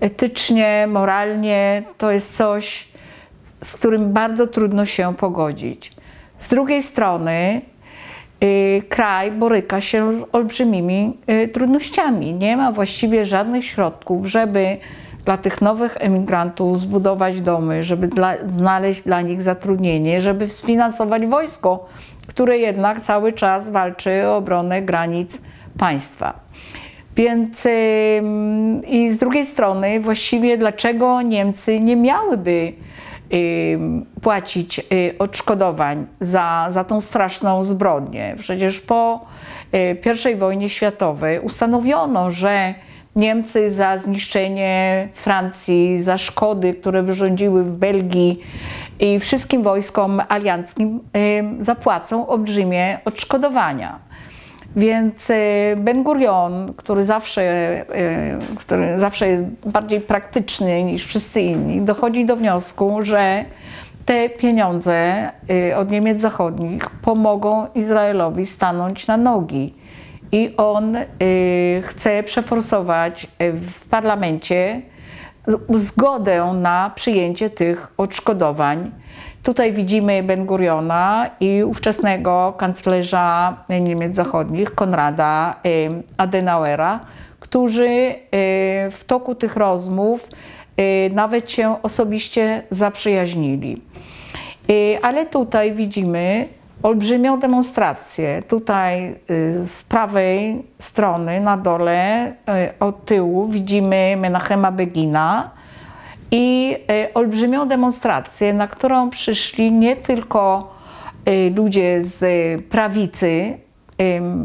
[0.00, 2.88] etycznie, moralnie, to jest coś,
[3.60, 5.92] z którym bardzo trudno się pogodzić.
[6.38, 7.60] Z drugiej strony,
[8.44, 12.34] y, kraj boryka się z olbrzymimi y, trudnościami.
[12.34, 14.76] Nie ma właściwie żadnych środków, żeby
[15.24, 21.86] dla tych nowych emigrantów zbudować domy, żeby dla, znaleźć dla nich zatrudnienie, żeby sfinansować wojsko,
[22.26, 25.42] które jednak cały czas walczy o obronę granic
[25.78, 26.44] państwa.
[27.16, 27.68] Więc
[28.86, 32.72] i z drugiej strony, właściwie dlaczego Niemcy nie miałyby
[34.20, 38.36] płacić y, odszkodowań za, za tą straszną zbrodnię?
[38.38, 39.26] Przecież po
[39.74, 42.74] y, I wojnie światowej ustanowiono, że
[43.16, 48.40] Niemcy za zniszczenie Francji, za szkody, które wyrządziły w Belgii
[49.00, 51.00] i wszystkim wojskom alianckim
[51.58, 53.98] zapłacą olbrzymie odszkodowania.
[54.76, 55.34] Więc y,
[55.76, 57.42] Ben Gurion, który zawsze,
[57.80, 63.44] y, który zawsze jest bardziej praktyczny niż wszyscy inni, dochodzi do wniosku, że
[64.06, 69.74] te pieniądze y, od Niemiec Zachodnich pomogą Izraelowi stanąć na nogi
[70.32, 74.82] i on y, chce przeforsować y, w parlamencie
[75.74, 78.90] zgodę na przyjęcie tych odszkodowań.
[79.42, 87.00] Tutaj widzimy Ben Guriona i ówczesnego kanclerza Niemiec Zachodnich, Konrada y, Adenauera,
[87.40, 88.14] którzy
[88.90, 90.28] w toku tych rozmów
[91.10, 93.82] nawet się osobiście zaprzyjaźnili.
[95.02, 96.48] Ale tutaj widzimy,
[96.84, 98.42] olbrzymią demonstrację.
[98.48, 102.34] Tutaj y, z prawej strony na dole y,
[102.80, 105.50] od tyłu widzimy Menachema Begina
[106.30, 110.74] i y, olbrzymią demonstrację, na którą przyszli nie tylko
[111.56, 112.24] ludzie z
[112.64, 113.58] prawicy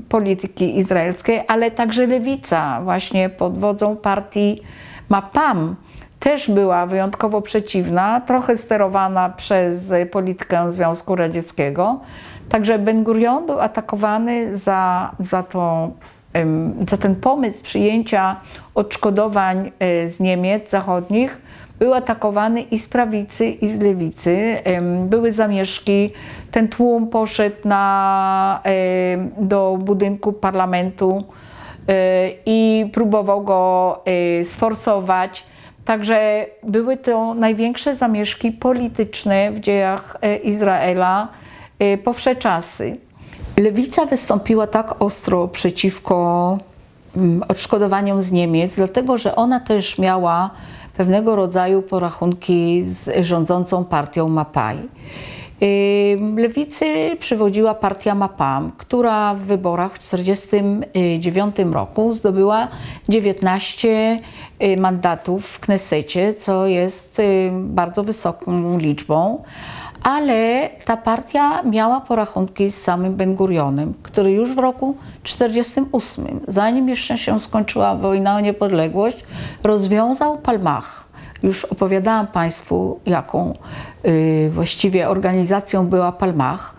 [0.09, 4.61] polityki izraelskiej, ale także lewica, właśnie pod wodzą partii
[5.09, 5.75] Mapam,
[6.19, 11.99] też była wyjątkowo przeciwna, trochę sterowana przez politykę Związku Radzieckiego.
[12.49, 15.91] Także Ben Gurion był atakowany za, za, to,
[16.89, 18.35] za ten pomysł przyjęcia
[18.75, 21.41] odszkodowań e, z Niemiec zachodnich.
[21.79, 24.57] Był atakowany i z prawicy, i z lewicy.
[25.05, 26.13] Były zamieszki.
[26.51, 28.61] Ten tłum poszedł na,
[29.37, 31.23] do budynku parlamentu
[31.87, 35.45] e, i próbował go e, sforsować.
[35.85, 41.27] Także były to największe zamieszki polityczne w dziejach Izraela
[42.03, 42.97] po wsze czasy.
[43.57, 46.57] Lewica wystąpiła tak ostro przeciwko
[47.15, 50.49] mm, odszkodowaniom z Niemiec, dlatego że ona też miała
[50.97, 54.77] pewnego rodzaju porachunki z rządzącą partią Mapai.
[56.37, 62.67] Lewicy przywodziła partia Mapam, która w wyborach w 1949 roku zdobyła
[63.09, 64.19] 19
[64.63, 69.43] y, mandatów w Knesecie, co jest y, bardzo wysoką liczbą
[70.03, 76.89] ale ta partia miała porachunki z samym Ben Gurionem, który już w roku 1948, zanim
[76.89, 79.17] jeszcze się skończyła wojna o niepodległość,
[79.63, 81.08] rozwiązał Palmach.
[81.43, 83.53] Już opowiadałam Państwu, jaką
[84.05, 86.75] y, właściwie organizacją była Palmach.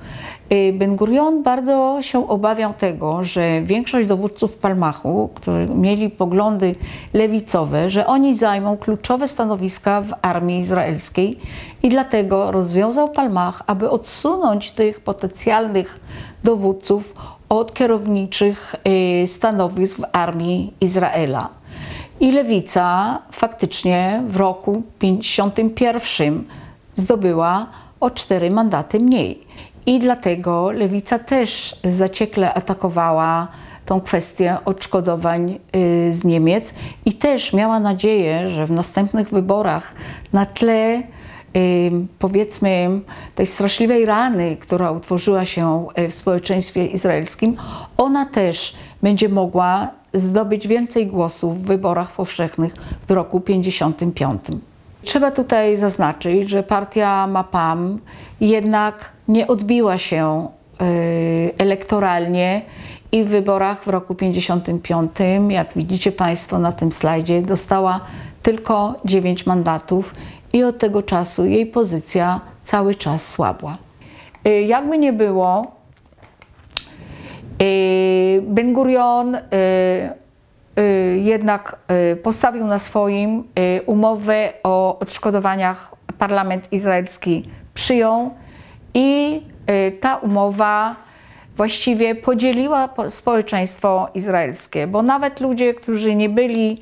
[0.53, 6.75] Y, ben Gurion bardzo się obawiał tego, że większość dowódców Palmachu, którzy mieli poglądy
[7.13, 11.41] lewicowe, że oni zajmą kluczowe stanowiska w armii izraelskiej
[11.83, 16.01] i dlatego rozwiązał Palmach, aby odsunąć tych potencjalnych
[16.45, 17.15] dowódców
[17.49, 18.75] od kierowniczych
[19.23, 21.60] y, stanowisk w armii Izraela.
[22.21, 26.45] I lewica faktycznie w roku 51
[26.95, 27.67] zdobyła
[28.01, 29.41] o cztery mandaty mniej.
[29.87, 33.49] I dlatego lewica też zaciekle atakowała
[33.87, 39.95] tą kwestię odszkodowań y, z Niemiec i też miała nadzieję, że w następnych wyborach
[40.33, 41.03] na tle y,
[42.19, 43.01] powiedzmy
[43.35, 47.57] tej straszliwej rany, która utworzyła się y, w społeczeństwie izraelskim,
[47.97, 52.75] ona też będzie mogła zdobyć więcej głosów w wyborach powszechnych
[53.09, 54.43] w roku 55.
[55.03, 57.99] Trzeba tutaj zaznaczyć, że partia MAPAM
[58.41, 60.49] jednak nie odbiła się
[60.83, 62.63] y, elektoralnie
[63.13, 65.11] i w wyborach w roku 55,
[65.49, 68.01] jak widzicie Państwo na tym slajdzie, dostała
[68.43, 70.15] tylko 9 mandatów
[70.53, 73.79] i od tego czasu jej pozycja cały czas słabła.
[74.47, 75.80] Y, jakby nie było,
[78.43, 79.39] Ben Gurion
[81.17, 81.77] jednak
[82.23, 83.45] postawił na swoim
[83.87, 88.31] umowę o odszkodowaniach parlament izraelski przyjął
[88.95, 89.41] i
[89.71, 90.97] y, ta umowa
[91.57, 96.81] właściwie podzieliła społeczeństwo izraelskie, bo nawet ludzie, którzy nie byli,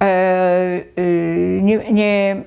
[0.00, 2.42] e, y, nie, nie,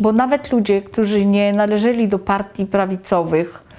[0.00, 3.69] bo nawet ludzie, którzy nie należeli do partii prawicowych, y,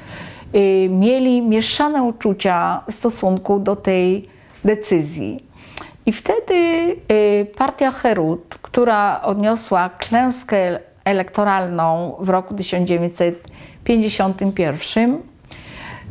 [0.90, 4.30] mieli mieszane uczucia w stosunku do tej
[4.66, 5.46] decyzji.
[6.06, 6.56] I wtedy
[7.58, 13.48] partia Herut, która odniosła klęskę elektoralną w roku 1900
[13.84, 15.18] 51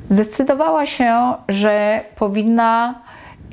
[0.09, 2.95] zdecydowała się, że powinna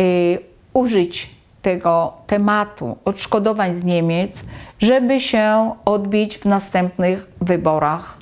[0.01, 0.39] y,
[0.73, 1.29] użyć
[1.61, 4.45] tego tematu odszkodowań z Niemiec,
[4.79, 8.16] żeby się odbić w następnych wyborach.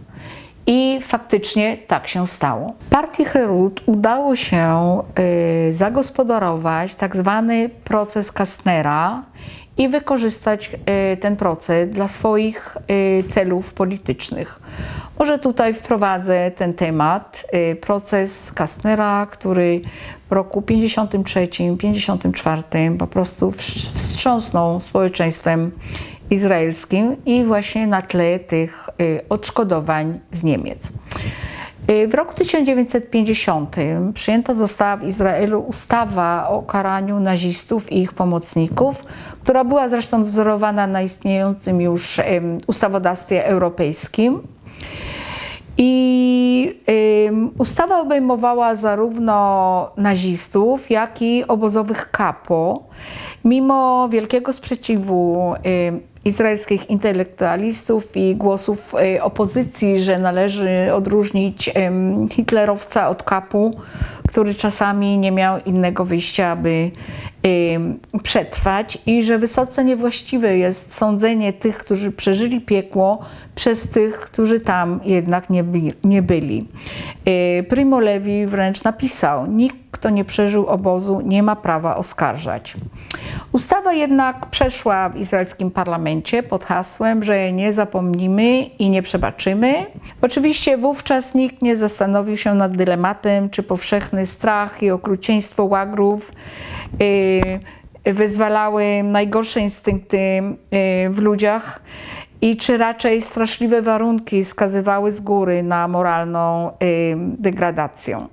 [0.68, 2.74] I faktycznie tak się stało.
[2.90, 4.98] Partii Herut udało się
[5.70, 9.24] y, zagospodarować tak zwany proces Kastnera
[9.78, 10.72] i wykorzystać
[11.14, 14.60] y, ten proces dla swoich y, celów politycznych.
[15.20, 19.82] Może tutaj wprowadzę ten temat, y, proces Kastnera, który
[20.30, 23.52] w roku 53-54 po prostu
[23.94, 25.72] wstrząsnął społeczeństwem
[26.30, 28.90] izraelskim i właśnie na tle tych
[29.30, 30.92] odszkodowań z Niemiec.
[32.08, 33.76] W roku 1950
[34.14, 39.06] przyjęta została w Izraelu ustawa o karaniu nazistów i ich pomocników,
[39.44, 42.22] która była zresztą wzorowana na istniejącym już
[42.68, 44.42] ustawodawstwie europejskim.
[45.78, 46.82] I
[47.58, 52.84] ustawa obejmowała zarówno nazistów, jak i obozowych kapo.
[53.44, 55.54] Mimo wielkiego sprzeciwu
[56.26, 61.72] izraelskich intelektualistów i głosów e, opozycji, że należy odróżnić
[62.32, 63.80] hitlerowca od kapu,
[64.28, 66.92] który czasami nie miał innego wyjścia, aby
[68.24, 73.20] przetrwać i że wysoce niewłaściwe jest sądzenie tych, którzy przeżyli piekło,
[73.56, 76.68] przez tych, którzy tam jednak nie, by, nie byli.
[77.70, 82.76] Primo Levi wręcz napisał: Nikt, kto nie przeżył obozu, nie ma prawa oskarżać.
[83.52, 89.86] Ustawa jednak przeszła w izraelskim parlamencie pod hasłem, że nie zapomnimy i nie przebaczymy.
[90.22, 96.32] Oczywiście wówczas nikt nie zastanowił się nad dylematem, czy powszechny strach i okrucieństwo łagrów
[98.14, 101.82] wyzwalały najgorsze instynkty yy, w ludziach
[102.42, 108.28] i czy raczej straszliwe warunki skazywały z góry na moralną yy, degradację.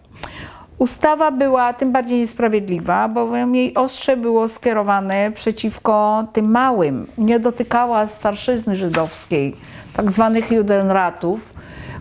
[0.79, 7.07] Ustawa była tym bardziej niesprawiedliwa, bowiem jej ostrze było skierowane przeciwko tym małym.
[7.19, 9.57] Nie dotykała starszyzny żydowskiej,
[9.93, 11.55] tak zwanych judenratów,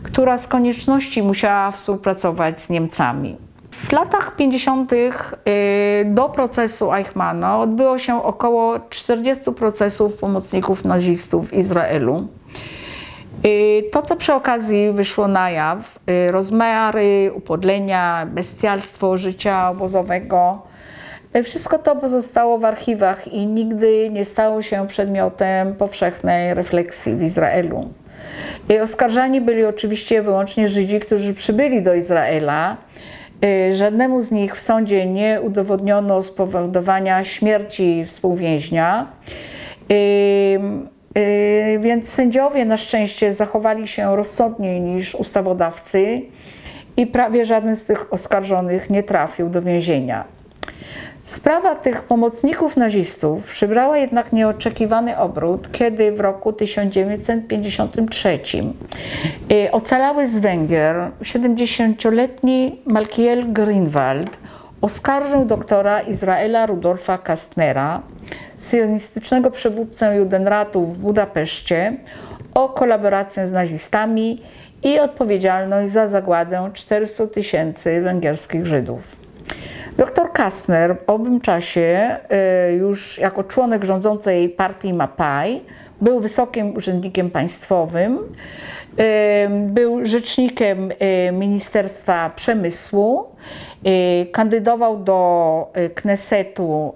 [0.03, 3.37] która z konieczności musiała współpracować z Niemcami.
[3.71, 4.93] W latach 50.
[4.93, 12.27] Y, do procesu Eichmana odbyło się około 40 procesów pomocników nazistów w Izraelu.
[13.45, 20.61] Y, to, co przy okazji wyszło na jaw, y, rozmiary, upodlenia, bestialstwo życia obozowego,
[21.43, 27.89] wszystko to pozostało w archiwach i nigdy nie stało się przedmiotem powszechnej refleksji w Izraelu.
[28.83, 32.77] Oskarżani byli oczywiście wyłącznie Żydzi, którzy przybyli do Izraela.
[33.73, 39.07] Żadnemu z nich w sądzie nie udowodniono spowodowania śmierci współwięźnia.
[39.89, 46.21] Yy, więc sędziowie na szczęście zachowali się rozsądniej niż ustawodawcy
[46.97, 50.23] i prawie żaden z tych oskarżonych nie trafił do więzienia.
[51.23, 58.39] Sprawa tych pomocników nazistów przybrała jednak nieoczekiwany obrót, kiedy w roku 1953
[59.49, 64.37] yy, ocalały z Węgier 70-letni Malkiel Greenwald
[64.81, 68.01] oskarżył doktora Izraela Rudolfa Kastnera
[68.59, 71.97] sionistycznego przywódcę Judenratu w Budapeszcie
[72.53, 74.41] o kolaborację z nazistami
[74.83, 79.20] i odpowiedzialność za zagładę 400 tysięcy węgierskich Żydów.
[79.97, 85.61] Dr Kastner w owym czasie, e, już jako członek rządzącej partii Mapaj,
[86.01, 88.19] był wysokim urzędnikiem państwowym,
[88.97, 93.25] e, był rzecznikiem e, Ministerstwa Przemysłu
[94.31, 96.93] kandydował do Knesetu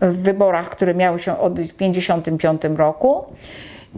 [0.00, 3.24] w wyborach, które miały się odbyć w 1955 roku.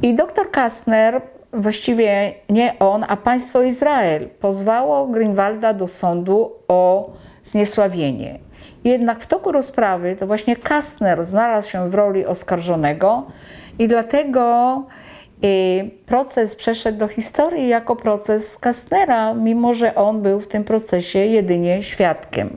[0.03, 1.21] I dr Kastner,
[1.53, 7.11] właściwie nie on, a państwo Izrael, pozwało Greenwalda do sądu o
[7.49, 8.39] zniesławienie.
[8.85, 13.27] Jednak w toku rozprawy to właśnie Kastner znalazł się w roli oskarżonego
[13.79, 14.85] i dlatego
[16.07, 21.83] proces przeszedł do historii jako proces Kastnera, mimo że on był w tym procesie jedynie
[21.83, 22.57] świadkiem.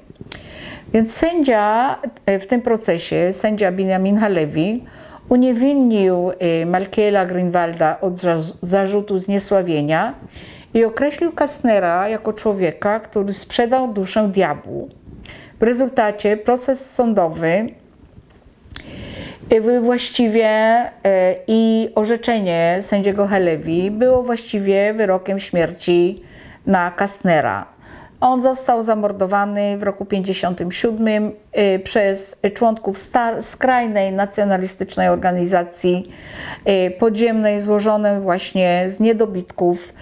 [0.93, 4.83] Więc sędzia e, w tym procesie, sędzia Benjamin Halevi,
[5.29, 8.13] uniewinnił e, Malkiela Greenwalda od
[8.61, 10.13] zarzutu zniesławienia
[10.73, 14.89] i określił Kastnera jako człowieka, który sprzedał duszę diabłu.
[15.59, 15.59] W
[16.37, 17.67] proces sądowy
[19.81, 20.91] właściwie e,
[21.47, 26.23] i orzeczenie sędziego Helewi było właściwie wyrokiem śmierci
[26.65, 27.65] na Kastnera.
[28.21, 32.97] On został zamordowany w roku 1957 e, przez członków
[33.41, 36.11] skrajnej nacjonalistycznej organizacji
[36.65, 39.93] e, podziemnej, złożonej właśnie z niedobitków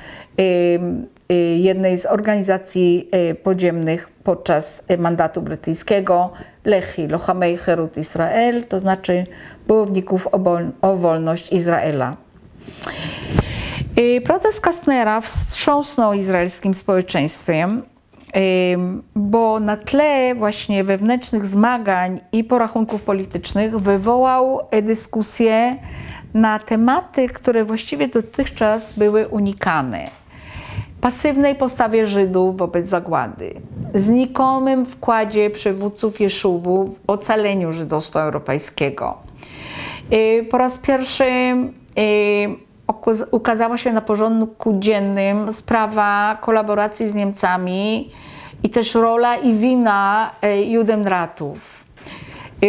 [1.57, 3.09] jednej z organizacji
[3.43, 6.31] podziemnych podczas mandatu brytyjskiego
[6.65, 9.23] Lechi, Lochamei Herut Israel, to znaczy
[9.67, 10.27] bojowników
[10.81, 12.17] o wolność Izraela.
[14.25, 17.81] Proces Kastnera wstrząsnął izraelskim społeczeństwem,
[19.15, 25.75] bo na tle właśnie wewnętrznych zmagań i porachunków politycznych wywołał dyskusję
[26.33, 30.18] na tematy, które właściwie dotychczas były unikane
[31.01, 33.53] pasywnej postawie Żydów wobec zagłady,
[33.93, 39.17] znikomym wkładzie przywódców Jeszuwu w ocaleniu żydostwa europejskiego.
[40.13, 48.11] Y, po raz pierwszy y, ukazała się na porządku dziennym sprawa kolaboracji z Niemcami
[48.63, 51.85] i też rola i wina y, Judenratów,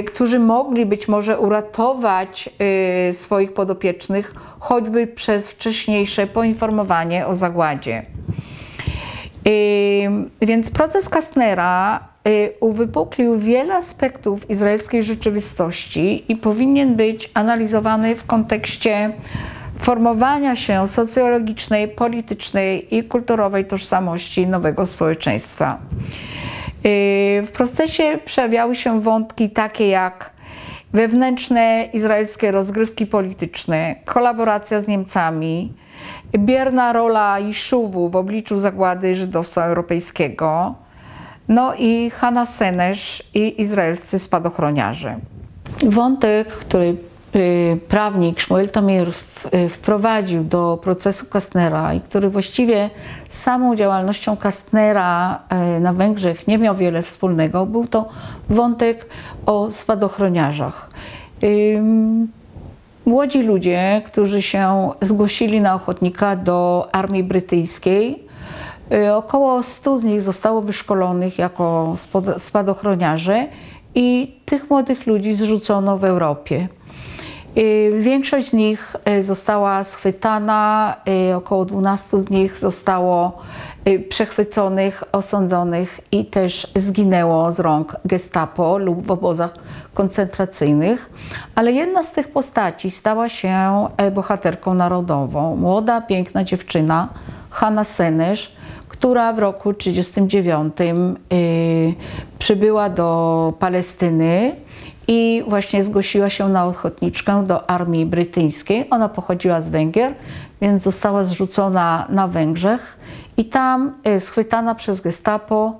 [0.06, 2.50] którzy mogli być może uratować
[3.12, 8.06] swoich podopiecznych choćby przez wcześniejsze poinformowanie o zagładzie.
[10.42, 19.12] Więc proces Kastnera y, uwypuklił wiele aspektów izraelskiej rzeczywistości i powinien być analizowany w kontekście
[19.78, 25.78] formowania się socjologicznej, politycznej i kulturowej tożsamości nowego społeczeństwa.
[26.86, 30.30] Y, w procesie przejawiały się wątki takie jak
[30.92, 35.72] wewnętrzne izraelskie rozgrywki polityczne, kolaboracja z Niemcami,
[36.38, 40.74] bierna rola Iszuwu w obliczu zagłady żydostwa europejskiego,
[41.48, 45.18] no i Hanna Senesz i izraelscy spadochroniarze.
[45.86, 46.96] Wątek, który
[47.88, 52.90] prawnik Szmuel Tamir y, wprowadził do procesu Kastnera i który właściwie
[53.28, 55.38] z samą działalnością Kastnera
[55.76, 58.08] y, na Węgrzech nie miał wiele wspólnego, był to
[58.48, 59.06] wątek
[59.46, 60.90] o spadochroniarzach.
[63.06, 68.26] Młodzi ludzie, którzy się zgłosili na ochotnika do armii brytyjskiej,
[69.14, 71.94] około 100 z nich zostało wyszkolonych jako
[72.38, 73.46] spadochroniarze
[73.94, 76.68] i tych młodych ludzi zrzucono w Europie.
[77.92, 80.96] Większość z nich e, została schwytana,
[81.30, 83.38] e, około 12 z nich zostało
[84.08, 89.54] przechwyconych, osądzonych i też zginęło z rąk gestapo lub w obozach
[89.94, 91.10] koncentracyjnych.
[91.54, 95.56] Ale jedna z tych postaci stała się bohaterką narodową.
[95.56, 97.08] Młoda, piękna dziewczyna,
[97.50, 98.52] Hanna Senesz,
[98.88, 101.94] która w roku 1939 y,
[102.38, 104.56] przybyła do Palestyny
[105.12, 108.86] i właśnie zgłosiła się na ochotniczkę do armii brytyjskiej.
[108.90, 110.14] Ona pochodziła z Węgier,
[110.60, 112.98] więc została zrzucona na Węgrzech
[113.36, 115.78] i tam y, schwytana przez gestapo,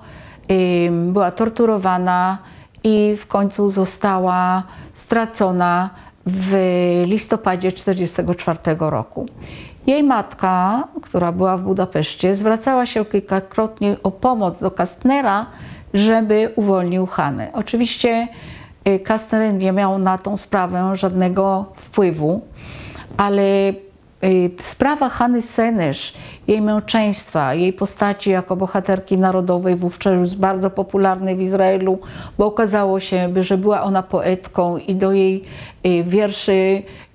[0.51, 2.39] y, była torturowana
[2.85, 4.63] i w końcu została
[4.93, 5.91] stracona
[6.27, 6.55] w
[7.07, 9.27] listopadzie 1944 roku.
[9.87, 15.47] Jej matka, która była w Budapeszcie, zwracała się kilkakrotnie o pomoc do Kastnera,
[15.95, 17.51] żeby uwolnił Hanę.
[17.53, 18.29] Oczywiście
[19.05, 22.41] Kastner nie miał na tą sprawę żadnego wpływu,
[23.17, 23.73] ale
[24.25, 26.15] Y, sprawa Hany Senesz,
[26.47, 31.99] jej męczeństwa, jej postaci jako bohaterki narodowej, wówczas bardzo popularnej w Izraelu,
[32.39, 35.45] bo okazało się, że była ona poetką i do jej
[35.87, 36.53] y, wierszy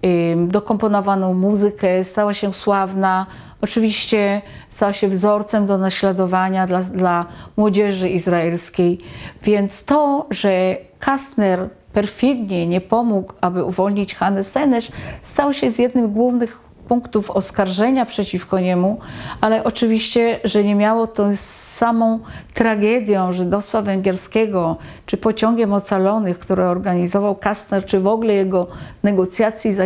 [0.06, 3.26] y, dokomponowano muzykę, stała się sławna.
[3.66, 7.26] Oczywiście stała się wzorcem do naśladowania dla, dla
[7.58, 9.00] młodzieży izraelskiej.
[9.44, 14.92] Więc to, że Kastner perfidnie nie pomógł, aby uwolnić Hanę Senesz,
[15.22, 19.00] stał się z jednym z głównych punktów oskarżenia przeciwko niemu,
[19.42, 21.40] ale oczywiście, że nie miało to z
[21.76, 22.20] samą
[22.54, 28.68] tragedią żydostwa węgierskiego, czy pociągiem ocalonych, które organizował Kastner, czy w ogóle jego
[29.04, 29.80] negocjacji z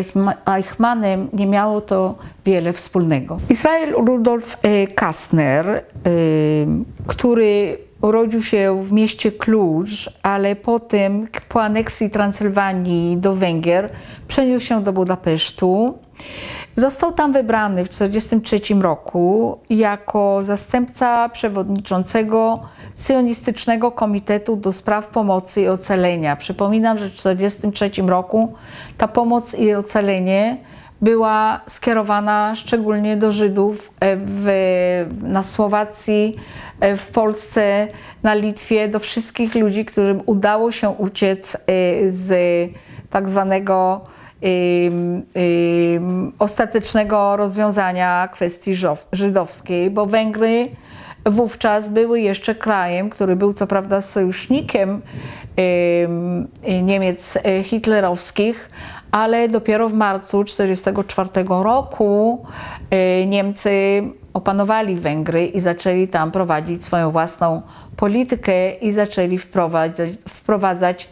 [0.45, 3.39] Eichmannem, nie miało to wiele wspólnego.
[3.49, 5.81] Israel Rudolf e, Kastner, e,
[7.07, 13.89] który urodził się w mieście Klucz, ale potem po aneksji Transylwanii do Węgier
[14.27, 15.97] przeniósł się do Budapesztu.
[16.79, 22.59] Został tam wybrany w 1943 roku jako zastępca przewodniczącego
[22.97, 26.35] Sionistycznego Komitetu do Spraw Pomocy i Ocalenia.
[26.35, 28.53] Przypominam, że w 1943 roku
[28.97, 30.57] ta pomoc i ocalenie
[31.01, 34.47] była skierowana szczególnie do Żydów w,
[35.21, 36.35] na Słowacji,
[36.97, 37.87] w Polsce,
[38.23, 41.59] na Litwie, do wszystkich ludzi, którym udało się uciec y,
[42.11, 42.31] z
[43.09, 44.01] tak zwanego
[46.39, 48.73] ostatecznego rozwiązania kwestii
[49.11, 50.69] żydowskiej, bo Węgry
[51.25, 55.01] wówczas były jeszcze krajem, który był co prawda sojusznikiem
[56.83, 58.69] Niemiec e, hitlerowskich,
[59.11, 62.45] ale dopiero w marcu 1944 roku
[62.89, 67.61] e, Niemcy opanowali Węgry i zaczęli tam prowadzić swoją własną
[67.95, 71.09] politykę i zaczęli wprowadzać, wprowadzać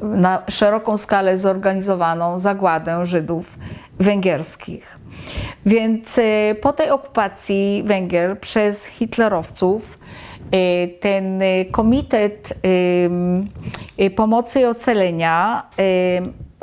[0.00, 3.58] na szeroką skalę zorganizowaną zagładę Żydów
[3.98, 4.98] węgierskich.
[5.66, 9.98] Więc e, po tej okupacji Węgier przez hitlerowców
[10.50, 12.54] e, ten Komitet
[14.16, 15.62] Pomocy i Ocalenia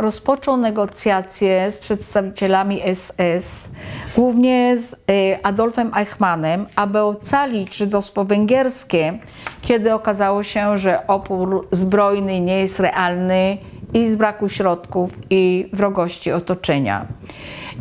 [0.02, 3.72] rozpoczął negocjacje z przedstawicielami SS,
[4.16, 4.98] głównie z e,
[5.46, 9.20] Adolfem Eichmannem, aby ocalić żydostwo węgierskie,
[9.62, 13.58] kiedy okazało się, że opór zbrojny nie jest realny
[13.94, 17.06] i z braku środków i wrogości otoczenia.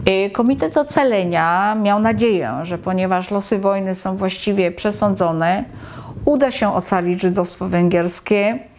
[0.06, 5.64] E, Komitet Ocalenia miał nadzieję, że ponieważ losy wojny są właściwie przesądzone,
[6.24, 8.69] uda się ocalić żydostwo węgierskie Y,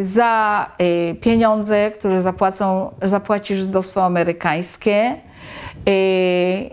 [0.00, 5.14] za y, pieniądze, które zapłacą, zapłaci żydostwo amerykańskie.
[5.88, 6.70] Y,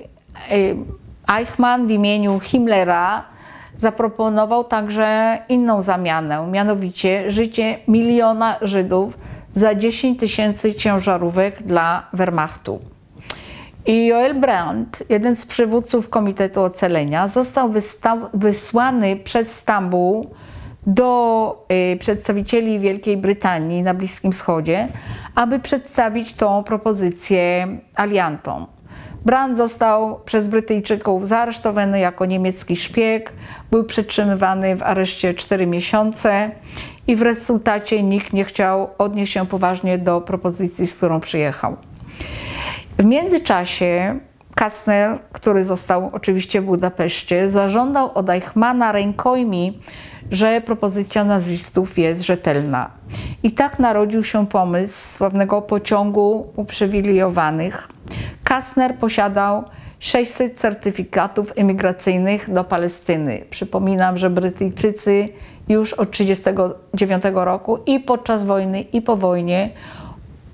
[1.38, 3.24] Eichmann w imieniu Himmlera
[3.78, 9.18] zaproponował także inną zamianę, mianowicie życie miliona Żydów
[9.54, 12.80] za 10 tysięcy ciężarówek dla Wehrmachtu.
[13.86, 17.72] I Joel Brandt, jeden z przywódców Komitetu Ocalenia, został
[18.34, 20.30] wysłany przez Stambuł
[20.88, 24.88] do y, przedstawicieli Wielkiej Brytanii na Bliskim Wschodzie,
[25.36, 28.68] aby przedstawić tą propozycję aliantom.
[29.26, 33.34] Brand został przez Brytyjczyków zaaresztowany jako niemiecki szpieg,
[33.72, 36.52] był przetrzymywany w areszcie 4 miesiące
[37.08, 41.78] i w rezultacie nikt nie chciał odnieść się poważnie do propozycji, z którą przyjechał.
[42.98, 44.20] W międzyczasie
[44.56, 49.80] Kastner, który został oczywiście w Budapeszcie, zażądał od Eichmana rękojmi,
[50.32, 52.92] że propozycja nazistów jest rzetelna.
[53.44, 57.88] I tak narodził się pomysł sławnego pociągu uprzywilejowanych.
[58.44, 59.64] Kastner posiadał
[60.00, 63.46] 600 certyfikatów emigracyjnych do Palestyny.
[63.50, 65.30] Przypominam, że Brytyjczycy
[65.70, 69.70] już od 1939 roku i podczas wojny, i po wojnie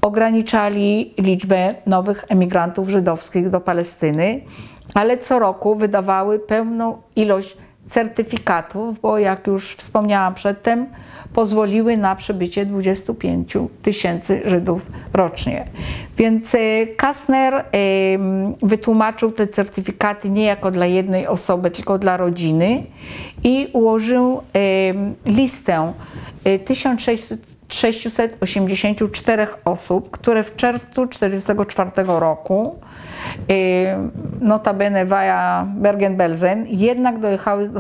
[0.08, 4.42] ograniczali liczbę nowych emigrantów żydowskich do Palestyny,
[4.94, 10.86] ale co roku wydawały pełną ilość certyfikatów, bo jak już wspomniałam przedtem,
[11.34, 15.66] pozwoliły na przybycie 25 tysięcy Żydów rocznie.
[16.18, 17.66] Więc e, Kastner
[18.62, 22.84] wytłumaczył te certyfikaty nie jako dla jednej osoby, tylko dla rodziny
[23.44, 24.42] i ułożył
[25.26, 25.94] listę
[26.66, 32.76] 1600 684 osób, które w czerwcu 1944 roku,
[33.52, 33.56] y,
[34.42, 37.80] notabene via Bergen-Belsen, jednak dojechały do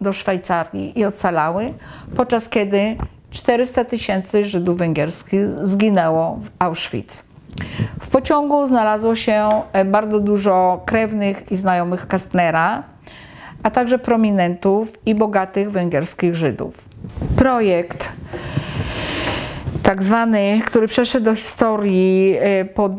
[0.00, 1.74] do Szwajcarii i ocalały,
[2.16, 2.96] podczas kiedy
[3.30, 7.24] 400 tysięcy Żydów węgierskich zginęło w Auschwitz.
[8.00, 12.82] W pociągu znalazło się e, bardzo dużo krewnych i znajomych Kastnera,
[13.62, 16.84] a także prominentów i bogatych węgierskich Żydów.
[17.36, 18.12] Projekt
[19.82, 22.92] tak zwany, który przeszedł do historii y, pod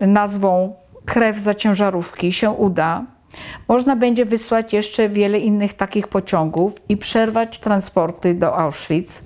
[0.00, 0.74] nazwą
[1.04, 3.04] Krew za ciężarówki, się uda,
[3.68, 9.22] można będzie wysłać jeszcze wiele innych takich pociągów i przerwać transporty do Auschwitz,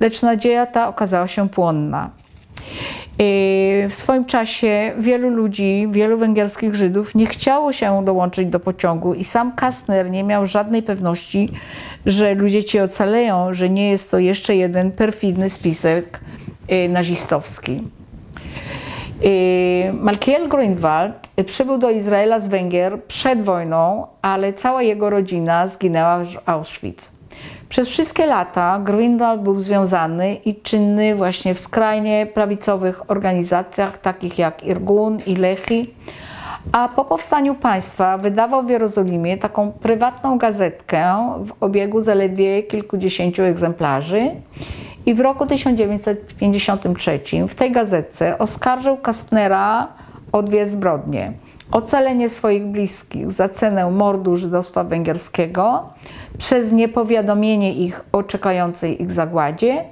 [0.00, 2.10] lecz nadzieja ta okazała się płonna.
[3.22, 9.14] Y, w swoim czasie wielu ludzi, wielu węgierskich Żydów nie chciało się dołączyć do pociągu
[9.14, 11.48] i sam Kastner nie miał żadnej pewności,
[12.06, 16.20] że ludzie ci ocaleją, że nie jest to jeszcze jeden perfidny spisek
[16.72, 17.82] y, nazistowski.
[19.24, 26.24] Y, Malkiel Grünwald przybył do Izraela z Węgier przed wojną, ale cała jego rodzina zginęła
[26.24, 27.11] w Auschwitz.
[27.72, 34.64] Przez wszystkie lata Grünwald był związany i czynny właśnie w skrajnie prawicowych organizacjach takich jak
[34.64, 35.94] Irgun i Lechi,
[36.72, 41.04] a po powstaniu państwa wydawał w Jerozolimie taką prywatną gazetkę
[41.46, 44.30] w obiegu zaledwie kilkudziesięciu egzemplarzy
[45.06, 49.88] i w roku 1953 w tej gazetce oskarżył Kastnera
[50.32, 51.32] o dwie zbrodnie.
[51.70, 55.84] Ocalenie swoich bliskich za cenę mordu żydostwa węgierskiego
[56.38, 59.84] przez niepowiadomienie ich o czekającej ich zagładzie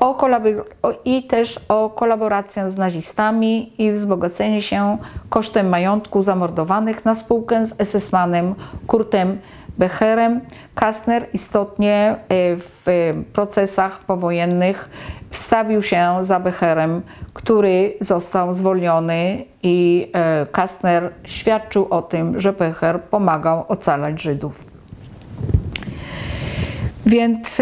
[0.00, 7.66] o i też o kolaborację z nazistami i wzbogacenie się kosztem majątku zamordowanych na spółkę
[7.66, 8.54] z SS-manem
[8.86, 9.38] Kurtem
[9.78, 10.40] Becherem.
[10.74, 12.16] Kastner istotnie e,
[12.56, 14.90] w procesach powojennych
[15.30, 23.02] wstawił się za Becherem, który został zwolniony i e, Kastner świadczył o tym, że Becher
[23.02, 24.75] pomagał ocalać Żydów.
[27.06, 27.60] Więc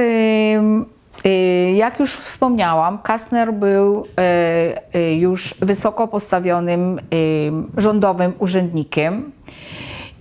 [1.27, 4.07] Y, jak już wspomniałam, Kastner był
[4.95, 7.01] y, y, już wysoko postawionym
[7.77, 9.33] rządowym urzędnikiem.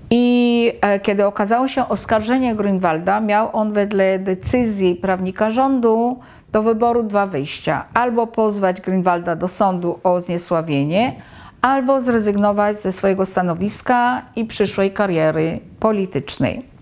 [0.10, 6.20] I e, kiedy okazało się oskarżenie Grünwalda, miał on wedle decyzji prawnika rządu
[6.52, 11.16] do wyboru dwa wyjścia: albo pozwać Grünwalda do sądu o zniesławienie,
[11.62, 16.73] albo zrezygnować ze swojego stanowiska i przyszłej kariery politycznej.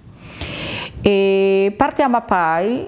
[1.78, 2.86] Partia Mapai,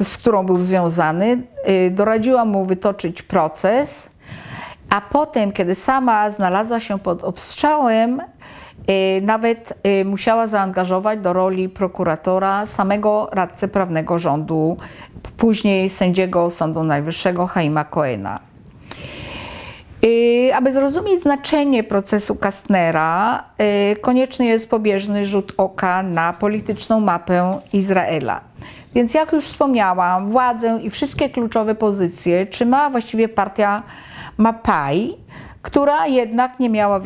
[0.00, 4.10] y, z którą był związany, y, doradziła mu wytoczyć proces,
[4.90, 9.74] a potem, kiedy sama znalazła się pod obstrzałem, y, nawet
[10.04, 14.76] musiała zaangażować do roli prokuratora samego radcę prawnego rządu,
[15.36, 18.49] później sędziego Sądu Najwyższego Haima Coena.
[20.04, 23.44] Y, aby zrozumieć znaczenie procesu Kastnera,
[23.92, 28.40] y, konieczny jest pobieżny rzut oka na polityczną mapę Izraela.
[28.94, 33.82] Więc jak już wspomniałam, władzę i wszystkie kluczowe pozycje trzymała właściwie partia
[34.36, 35.16] Mapai,
[35.62, 37.00] która jednak nie miała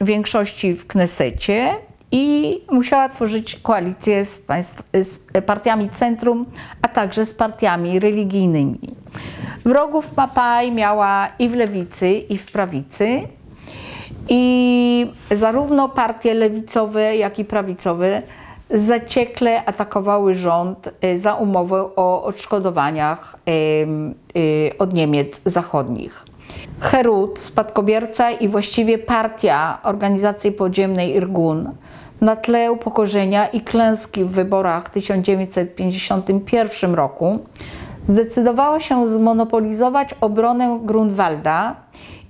[0.00, 1.74] większości w Knesecie
[2.12, 6.46] i musiała tworzyć koalicję z, państw, z partiami centrum,
[6.82, 8.80] a także z partiami religijnymi.
[9.64, 13.22] Wrogów Mapaj miała i w lewicy, i w prawicy.
[14.28, 18.22] I zarówno partie lewicowe, jak i prawicowe
[18.70, 26.24] zaciekle atakowały rząd y, za umowę o odszkodowaniach y, od Niemiec zachodnich.
[26.80, 31.70] Herut, spadkobierca i właściwie partia organizacji podziemnej Irgun
[32.20, 37.38] na tle upokorzenia i klęski w wyborach w 1951 roku
[38.04, 41.76] zdecydowała się zmonopolizować obronę Grunwalda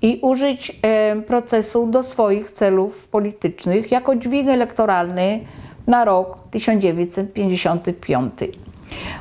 [0.03, 5.41] i użyć e, procesu do swoich celów politycznych jako dźwig elektoralny
[5.87, 8.33] na rok 1955.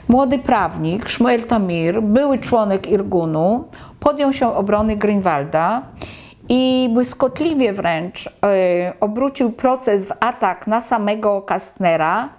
[0.07, 3.63] Młody prawnik Shmuel Tamir, były członek Irgunu,
[3.99, 5.81] podjął się obrony Grunwalda
[6.49, 12.29] i błyskotliwie wręcz e, obrócił proces w atak na samego Kastnera,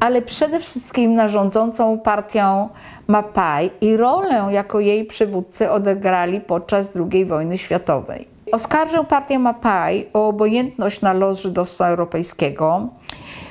[0.00, 2.68] ale przede wszystkim na rządzącą partią
[3.06, 8.28] Mapai i rolę jako jej przywódcy odegrali podczas II wojny światowej.
[8.52, 12.88] Oskarżył partię Mapai o obojętność na los żydostwa europejskiego,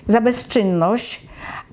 [0.07, 1.21] za bezczynność,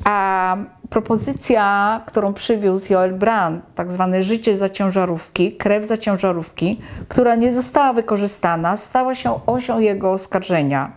[0.05, 0.57] a
[0.91, 6.78] propozycja, którą przywiózł Joel Brand, tak zwane życie za ciężarówki, krew za ciężarówki,
[7.09, 10.93] która nie została wykorzystana, stała się osią jego oskarżenia.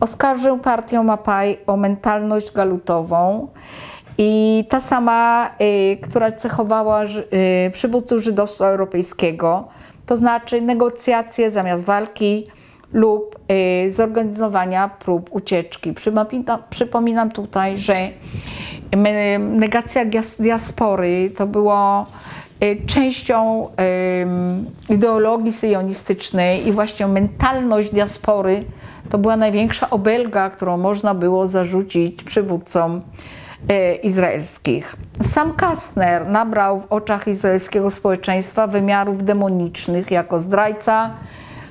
[0.00, 3.48] Oskarżył partię Mapai o mentalność galutową
[4.18, 9.68] i ta sama, y, która cechowała y, przywódców żydostwa europejskiego,
[10.06, 12.46] to znaczy negocjacje zamiast walki
[12.92, 13.38] lub
[13.86, 15.92] y, zorganizowania prób ucieczki.
[15.92, 18.10] Przypominam, przypominam tutaj, że
[19.38, 20.04] negacja
[20.38, 22.06] diaspory to było
[22.86, 23.68] częścią
[24.88, 28.64] ideologii syjonistycznej i właśnie mentalność diaspory
[29.10, 33.00] to była największa obelga, którą można było zarzucić przywódcom
[33.68, 34.96] e, izraelskich.
[35.20, 41.10] Sam Kastner nabrał w oczach izraelskiego społeczeństwa wymiarów demonicznych jako zdrajca,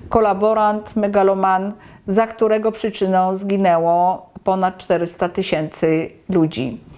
[0.09, 1.73] kolaborant, megaloman,
[2.07, 6.90] za którego przyczyną zginęło ponad 400 tysięcy ludzi.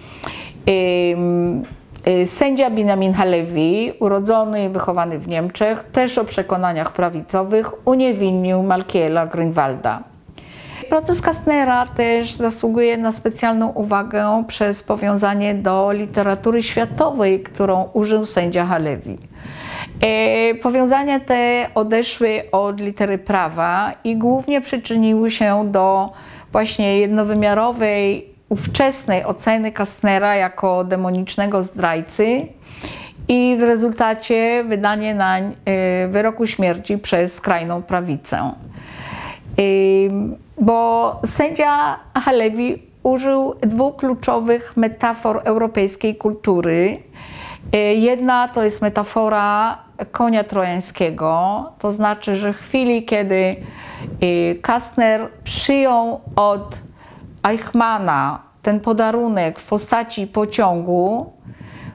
[0.68, 9.28] E, sędzia Benjamin Halevi, urodzony i wychowany w Niemczech, też o przekonaniach prawicowych, uniewinnił Malkiela
[9.28, 10.00] Grünwalda.
[10.90, 18.66] Proces Kastnera też zasługuje na specjalną uwagę przez powiązanie do literatury światowej, którą użył sędzia
[18.66, 19.18] Halevi.
[20.02, 26.12] E, powiązania te odeszły od litery prawa i głównie przyczyniły się do
[26.52, 32.48] właśnie jednowymiarowej, ówczesnej oceny Kastnera jako demonicznego zdrajcy
[33.28, 38.52] i w rezultacie wydanie nań e, wyroku śmierci przez skrajną prawicę
[40.58, 46.98] bo sędzia Halewi użył dwóch kluczowych metafor europejskiej kultury.
[47.76, 49.78] Y, jedna to jest metafora
[50.12, 53.56] konia trojańskiego, to znaczy, że w chwili, kiedy
[54.24, 56.80] y, Kastner przyjął od
[57.44, 61.34] Eichmana ten podarunek w postaci pociągu,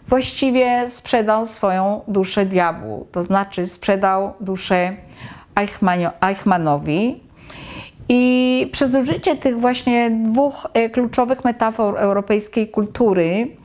[0.09, 4.97] właściwie sprzedał swoją duszę diabłu, to znaczy sprzedał duszę
[6.21, 7.21] Eichmanowi.
[8.09, 13.57] I przez użycie tych właśnie dwóch e, kluczowych metafor europejskiej kultury,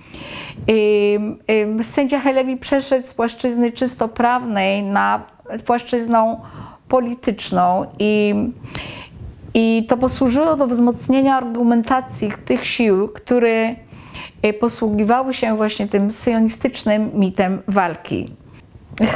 [1.84, 5.24] sędzia Helewi przeszedł z płaszczyzny czysto prawnej na
[5.66, 6.42] płaszczyzną
[6.88, 8.34] polityczną i,
[9.54, 13.76] i to posłużyło do wzmocnienia argumentacji tych sił, które
[14.42, 18.36] e, posługiwały się właśnie tym syjonistycznym mitem walki.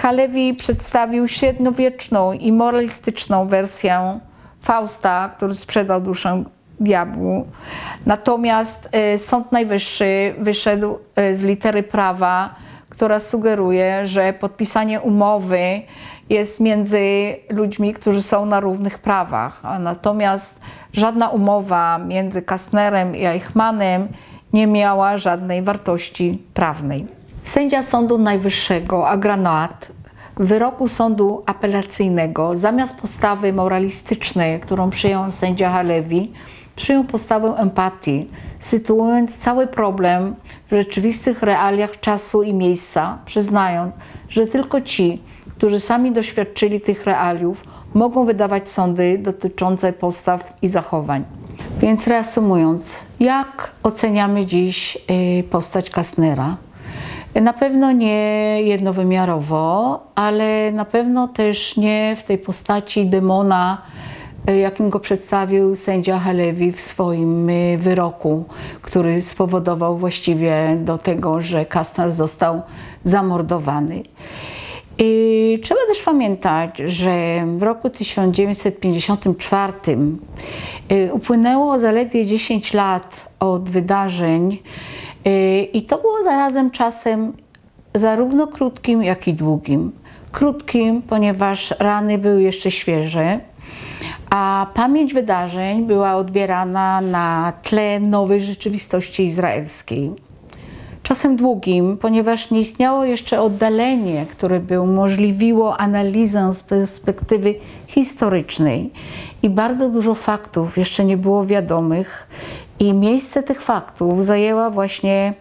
[0.02, 4.20] Halewi przedstawił średniowieczną i moralistyczną wersję
[4.62, 6.44] Fausta, który sprzedał duszę
[6.80, 7.48] diabłu.
[8.06, 12.56] Natomiast e, Sąd Najwyższy wyszedł e, z litery prawa,
[12.90, 15.82] która sugeruje, że podpisanie umowy
[16.30, 17.00] jest między
[17.50, 19.62] ludźmi, którzy są na równych prawach.
[19.80, 20.60] Natomiast
[20.94, 24.08] żadna umowa między Kastnerem i Eichmannem
[24.54, 27.08] nie miała żadnej wartości prawnej.
[27.42, 29.92] Sędzia Sądu Najwyższego Agranat
[30.40, 36.34] wyroku sądu apelacyjnego zamiast postawy moralistycznej, którą przyjął sędzia Halewi,
[36.76, 40.36] przyjął postawę empatii, sytuując cały problem
[40.72, 43.96] w rzeczywistych realiach czasu i miejsca, przyznając,
[44.30, 45.22] że tylko ci,
[45.58, 51.24] którzy sami doświadczyli tych realiów, mogą wydawać sądy dotyczące postaw i zachowań.
[51.80, 54.98] Więc reasumując, jak oceniamy dziś
[55.40, 56.58] y, postać Kastnera?
[57.36, 63.82] Na pewno nie jednowymiarowo, ale na pewno też nie w tej postaci demona,
[64.48, 68.46] e, jakim go przedstawił sędzia Halewi w swoim e, wyroku,
[68.82, 72.62] który spowodował właściwie do tego, że Kastner został
[73.04, 74.04] zamordowany.
[75.00, 79.74] I trzeba też pamiętać, że w roku 1954
[80.90, 84.58] e, upłynęło zaledwie 10 lat od wydarzeń,
[85.28, 87.34] Y, I to było zarazem czasem
[87.96, 89.92] zarówno krótkim, jak i długim.
[90.32, 93.40] krótkim, ponieważ rany były jeszcze świeże,
[94.30, 100.12] a pamięć wydarzeń była odbierana na tle nowej rzeczywistości izraelskiej.
[101.08, 107.56] Czasem długim, ponieważ nie istniało jeszcze oddalenie, które by umożliwiło analizę z perspektywy
[107.88, 108.92] historycznej
[109.44, 112.28] i bardzo dużo faktów jeszcze nie było wiadomych
[112.80, 115.34] i miejsce tych faktów zajęła właśnie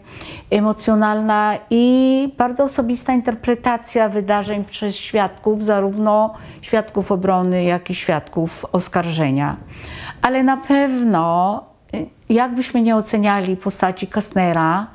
[0.50, 9.56] emocjonalna i bardzo osobista interpretacja wydarzeń przez świadków, zarówno świadków obrony, jak i świadków oskarżenia.
[10.22, 11.64] Ale na pewno,
[12.28, 14.86] jakbyśmy nie oceniali postaci Kastnera,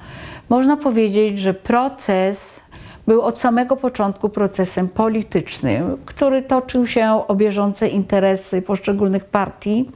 [0.51, 2.61] można powiedzieć, że proces
[3.07, 9.89] był od samego początku procesem politycznym, który toczył się o bieżące interesy poszczególnych partii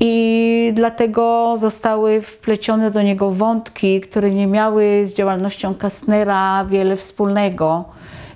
[0.00, 7.84] i dlatego zostały wplecione do niego wątki, które nie miały z działalnością Kastnera wiele wspólnego.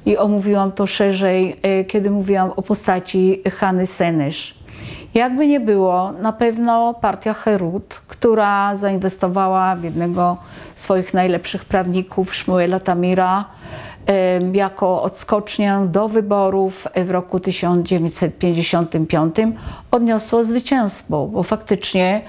[0.06, 4.59] I omówiłam to szerzej, e, kiedy mówiłam o postaci Hany Senesz.
[5.14, 10.36] Jakby nie było, na pewno partia Herut, która zainwestowała w jednego
[10.74, 13.44] z swoich najlepszych prawników, Szmuela Tamira,
[14.52, 19.36] jako odskocznię do wyborów w roku 1955
[19.90, 22.22] odniosło zwycięstwo, bo faktycznie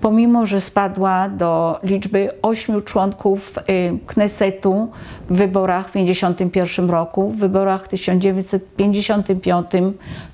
[0.00, 3.58] pomimo, że spadła do liczby ośmiu członków
[4.06, 4.88] Knesetu
[5.30, 9.66] w wyborach w 1951 roku, w wyborach w 1955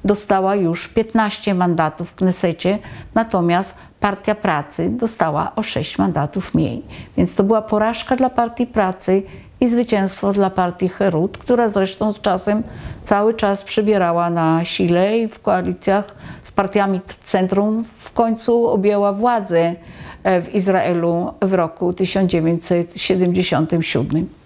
[0.04, 2.78] dostała już 15 mandatów w Knesecie,
[3.14, 6.82] natomiast Partia Pracy dostała o 6 mandatów mniej.
[7.16, 9.22] Więc to była porażka dla Partii Pracy
[9.64, 12.62] i zwycięstwo dla partii Herut, która zresztą z czasem
[13.04, 19.74] cały czas przybierała na sile i w koalicjach z partiami centrum w końcu objęła władzę
[20.24, 24.43] w Izraelu w roku 1977.